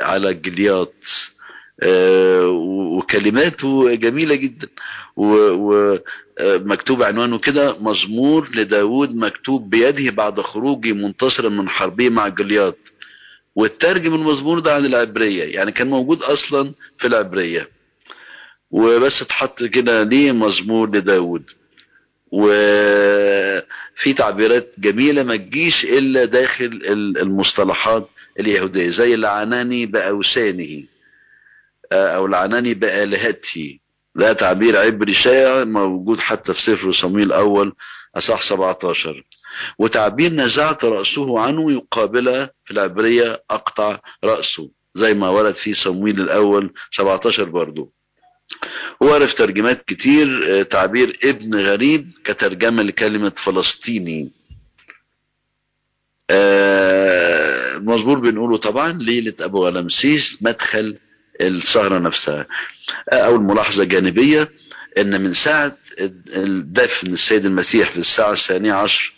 [0.00, 1.04] على جليات
[2.48, 4.68] وكلماته جميلة جدا.
[6.44, 12.78] ومكتوب عنوانه كده مزمور لداود مكتوب بيده بعد خروجه منتصرا من حربه مع جليات
[13.56, 17.68] والترجم المزمور ده عن العبرية يعني كان موجود أصلا في العبرية.
[18.70, 21.50] وبس اتحط كده ليه مزمور لداود
[22.32, 26.80] وفي تعبيرات جميلة ما تجيش إلا داخل
[27.20, 28.08] المصطلحات
[28.40, 30.82] اليهودية زي لعناني بأوسانه
[31.92, 33.78] أو لعناني بآلهته.
[34.14, 37.74] ده تعبير عبري شائع موجود حتى في سفر صمويل الأول
[38.16, 39.24] أصح 17
[39.78, 46.72] وتعبير نزعت رأسه عنه يقابلها في العبرية أقطع رأسه زي ما ورد في صمويل الأول
[46.90, 47.92] 17 برضه
[49.00, 54.32] ورد في ترجمات كتير تعبير ابن غريب كترجمة لكلمة فلسطيني.
[57.76, 60.98] المزمور بنقوله طبعا ليلة أبو غلمسيس مدخل
[61.40, 62.46] السهرة نفسها.
[63.12, 64.48] أول ملاحظة جانبية
[64.98, 65.76] أن من ساعة
[66.72, 69.12] دفن السيد المسيح في الساعة الثانية عشر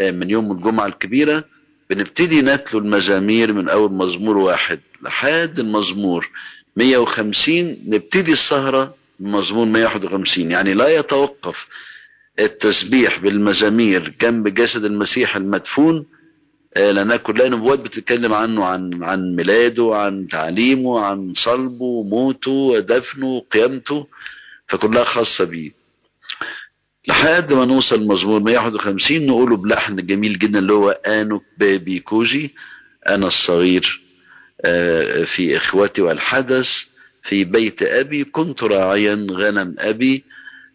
[0.00, 1.44] من يوم الجمعة الكبيرة
[1.90, 6.30] بنبتدي نتلو المزامير من أول مزمور واحد لحد المزمور
[6.76, 11.68] 150 نبتدي السهرة بمزمور 151 يعني لا يتوقف
[12.38, 16.06] التسبيح بالمزامير جنب جسد المسيح المدفون
[16.76, 24.06] لأنها كلها نبوات بتتكلم عنه عن عن ميلاده عن تعليمه عن صلبه وموته ودفنه وقيامته
[24.68, 25.70] فكلها خاصة بيه.
[27.08, 32.54] لحد ما نوصل المزمور 151 نقوله بلحن جميل جدا اللي هو آنك بابي كوجي
[33.08, 34.00] أنا الصغير
[35.24, 36.84] في إخوتي والحدث
[37.22, 40.24] في بيت أبي كنت راعيا غنم أبي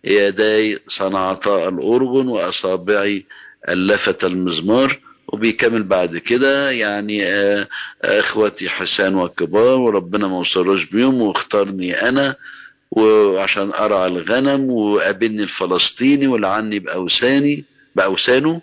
[0.04, 3.26] يداي صنعتا الأرغن وأصابعي
[3.70, 5.00] ألفت المزمار.
[5.34, 6.72] وبيكمل بعد كده.
[6.72, 7.24] يعني
[8.04, 12.36] إخواتي حسان وكبار وربنا ما وصلوش بيهم واختارني أنا
[12.92, 17.66] وعشان ارعى الغنم وقابلني الفلسطيني ولعني باوساني
[17.96, 18.62] باوسانه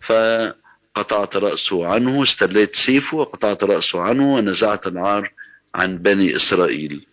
[0.00, 5.32] فقطعت رأسه عنه استليت سيفه وقطعت رأسه عنه ونزعت العار
[5.74, 7.06] عن بني إسرائيل.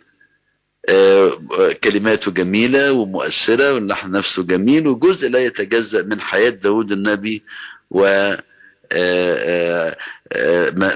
[1.84, 7.44] كلماته جميلة ومؤثرة واللحن نفسه جميل وجزء لا يتجزأ من حياة داود النبي
[7.92, 8.34] و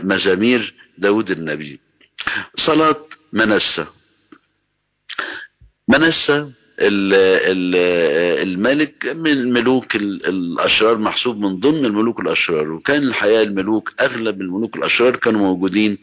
[0.04, 1.80] مزامير داود النبي.
[2.56, 3.88] صلاة منسة.
[5.88, 6.52] منسة
[8.42, 12.72] الملك من ملوك الأشرار محسوب من ضمن الملوك الأشرار.
[12.72, 15.98] وكان الحقيقة الملوك أغلب الملوك الأشرار كانوا موجودين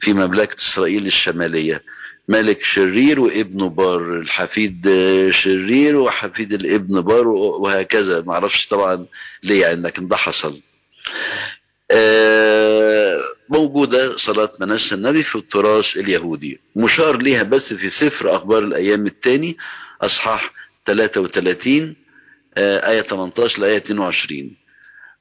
[0.00, 1.82] في مملكة إسرائيل الشمالية.
[2.28, 4.88] ملك شرير وابنه بار الحفيد
[5.30, 8.20] شرير وحفيد الابن بار وهكذا.
[8.20, 9.06] معرفش طبعا
[9.42, 10.60] ليه يعني لكن ده حصل.
[13.48, 16.60] موجودة صلاة منسى النبي في التراث اليهودي.
[16.76, 19.56] مشار ليها بس في سفر أخبار الأيام الثاني
[20.02, 20.52] أصحاح
[20.86, 21.96] 33
[22.58, 24.50] آية 18 لآية 22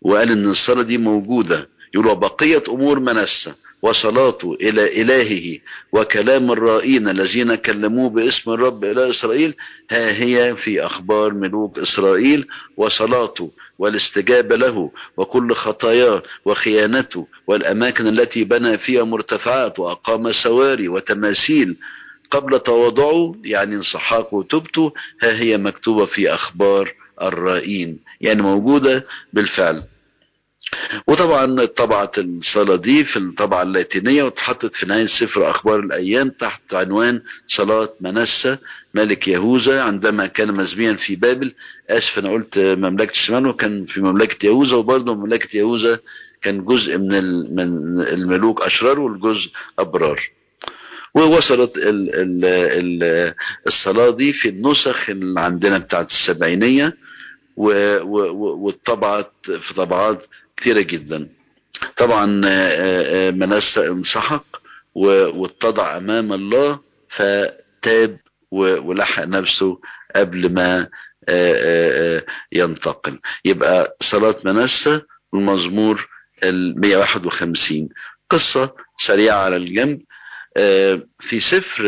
[0.01, 1.69] وقال إن الصلاة دي موجودة.
[1.93, 5.57] يقول بقية أمور منسى وصلاته إلى إلهه
[5.91, 9.55] وكلام الرائين الذين كلموه باسم الرب إلى إسرائيل
[9.91, 18.77] ها هي في أخبار ملوك إسرائيل وصلاته والاستجابة له وكل خطاياه وخيانته والأماكن التي بنى
[18.77, 21.75] فيها مرتفعات وأقام سواري وتماثيل
[22.31, 29.83] قبل تواضعه يعني انسحاقه وتوبته ها هي مكتوبة في أخبار الرائين يعني موجودة بالفعل.
[31.07, 37.21] وطبعا طبعت الصلاة دي في الطبعة اللاتينية واتحطت في نهاية سفر أخبار الأيام تحت عنوان
[37.47, 38.57] صلاة منسى
[38.93, 41.53] ملك يهوذا عندما كان مسبيا في بابل
[41.89, 45.99] آسف أنا قلت مملكة الشمال وكان في مملكة يهوذا وبرضه مملكة يهوذا
[46.41, 47.13] كان جزء من
[48.13, 50.21] الملوك أشرار والجزء أبرار.
[51.15, 53.33] ووصلت ال ال ال
[53.67, 56.97] الصلاة دي في النسخ اللي عندنا بتاعت السبعينية
[57.57, 60.25] واتطبعت في طبعات
[60.57, 61.29] كثيرة جدا.
[61.97, 62.25] طبعا
[63.31, 64.45] منسى انسحق
[64.95, 66.79] واتضع أمام الله
[67.09, 68.17] فتاب
[68.51, 69.79] ولحق نفسه
[70.15, 70.87] قبل ما
[72.51, 73.19] ينتقل.
[73.45, 76.09] يبقى صلاة منسى والمزمور
[76.43, 77.89] ال 151
[78.29, 80.01] قصة سريعة على الجنب.
[81.19, 81.83] في سفر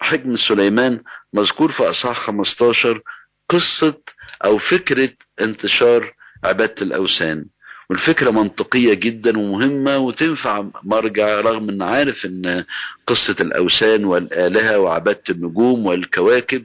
[0.00, 1.02] حكم سليمان
[1.32, 3.02] مذكور في أصحاح 15
[3.48, 4.00] قصة
[4.44, 5.10] أو فكرة
[5.40, 6.14] انتشار
[6.44, 7.46] عبادة الأوثان.
[7.90, 12.64] والفكرة منطقية جدا ومهمة وتنفع مرجع رغم ان عارف إن
[13.06, 16.64] قصة الأوثان والآلهة وعبادة النجوم والكواكب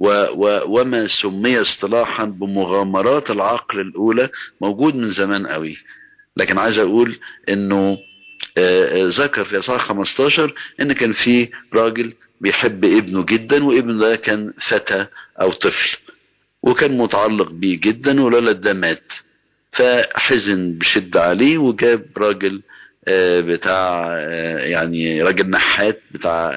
[0.00, 4.28] و و وما سمي اصطلاحا بمغامرات العقل الأولى
[4.60, 5.76] موجود من زمان قوي.
[6.36, 7.18] لكن عايز أقول
[7.48, 7.98] إنه
[9.08, 15.06] ذكر في إصحاح 15 إن كان في راجل بيحب ابنه جدا وابنه ده كان فتى
[15.40, 15.98] أو طفل
[16.62, 19.12] وكان متعلق بيه جدا والولد ده مات.
[19.72, 22.62] فحزن بشدة عليه وجاب راجل
[23.48, 24.18] بتاع
[24.58, 26.52] يعني راجل نحات بتاع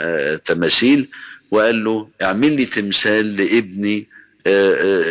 [0.45, 1.09] تماثيل
[1.51, 4.07] وقال له اعمل لي تمثال لابني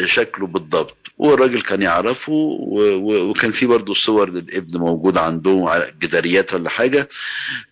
[0.04, 0.96] شكله بالضبط.
[1.18, 7.08] والراجل كان يعرفه وكان في برضه صور للابن موجود عنده على جداريات ولا حاجة.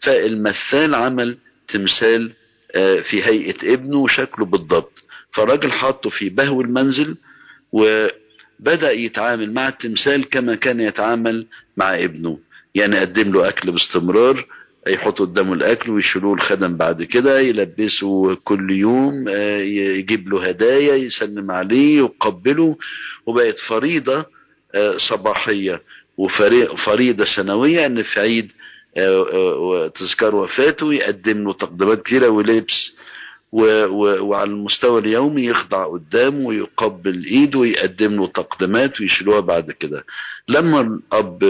[0.01, 2.33] فالمثال عمل تمثال
[3.03, 5.05] في هيئة ابنه وشكله بالضبط.
[5.30, 7.16] فالراجل حاطه في بهو المنزل
[8.62, 11.46] وبدأ يتعامل مع التمثال كما كان يتعامل
[11.76, 12.38] مع ابنه.
[12.74, 14.46] يعني قدم له أكل باستمرار
[14.88, 19.28] يحط قدامه الأكل ويشيلوه الخدم بعد كده يلبسه كل يوم
[19.98, 22.76] يجيب له هدايا يسلم عليه يقبله.
[23.26, 24.26] وبقت فريضة
[24.96, 25.82] صباحية
[26.18, 28.52] وفريضة سنوية أن في عيد
[28.98, 32.92] وتذكار وفاته يقدم له تقديمات كتيرة ولبس
[33.53, 40.05] و و وعلى المستوى اليومي يخضع قدامه ويقبل إيده ويقدم له تقديمات ويشيلوها بعد كده.
[40.48, 41.44] لما الأب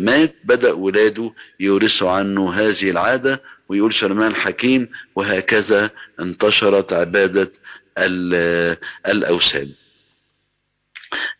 [0.00, 7.52] مات بدأ ولاده يورثوا عنه هذه العادة ويقول سليمان الحكيم وهكذا انتشرت عبادة
[9.08, 9.72] الأوثان.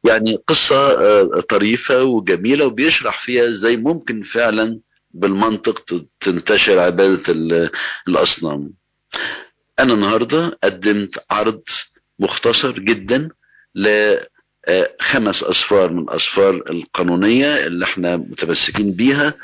[0.05, 4.81] يعني قصة طريفة وجميلة وبيشرح فيها إزاي ممكن فعلا
[5.15, 7.33] بالمنطق تنتشر عبادة
[8.09, 8.71] الأصنام.
[9.81, 11.63] أنا النهاردة قدمت عرض
[12.19, 13.29] مختصر جدا
[13.75, 19.35] لخمس أصفار من الأصفار القانونية اللي إحنا متمسكين بيها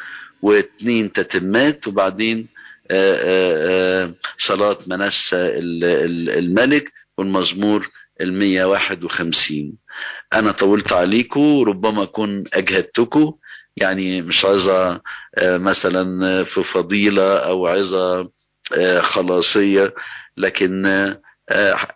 [0.43, 2.47] واثنين تتمات وبعدين
[4.39, 7.91] صلاة منسى الملك والمزمور
[8.65, 9.73] واحد وخمسين.
[10.33, 13.33] أنا طولت عليكم ربما أكون أجهدتكم
[13.77, 15.01] يعني مش عايزة
[15.43, 18.31] مثلا في فضيلة أو عايزة
[19.01, 19.95] خلاصية.
[20.37, 21.15] لكن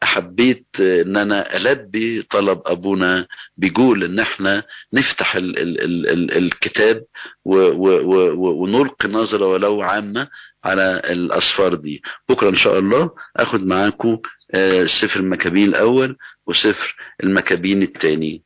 [0.03, 3.27] حبيت إن أنا ألبي طلب أبونا
[3.57, 4.63] بيقول إن إحنا
[4.93, 7.05] نفتح ال ال ال ال الكتاب
[7.45, 10.29] و و و ونلقي نظرة ولو عامة
[10.65, 12.03] على الأسفار دي.
[12.29, 14.19] بكرة إن شاء الله اخد معاكم
[14.85, 16.17] سفر المكابين الأول
[16.47, 18.43] وسفر المكابين الثاني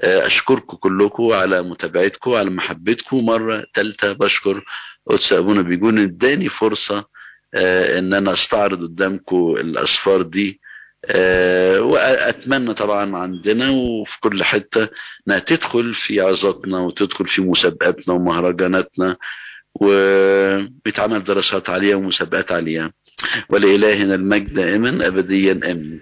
[0.00, 3.26] أشكركم كلكم على متابعتكم على محبتكم.
[3.26, 4.64] مرة ثالثه بشكر
[5.06, 7.04] قدس أبونا بيقول إداني فرصة
[7.54, 10.60] إن أنا أستعرض قدامكم الأسفار دي.
[11.80, 14.88] وأتمنى طبعا عندنا وفي كل حتة
[15.28, 19.16] إنها تدخل في عظاتنا وتدخل في مسابقاتنا ومهرجاناتنا.
[19.74, 22.92] وبيتعمل دراسات عليها ومسابقات عليها
[23.48, 26.00] ولإلهنا المجد دائما أبديا آمين.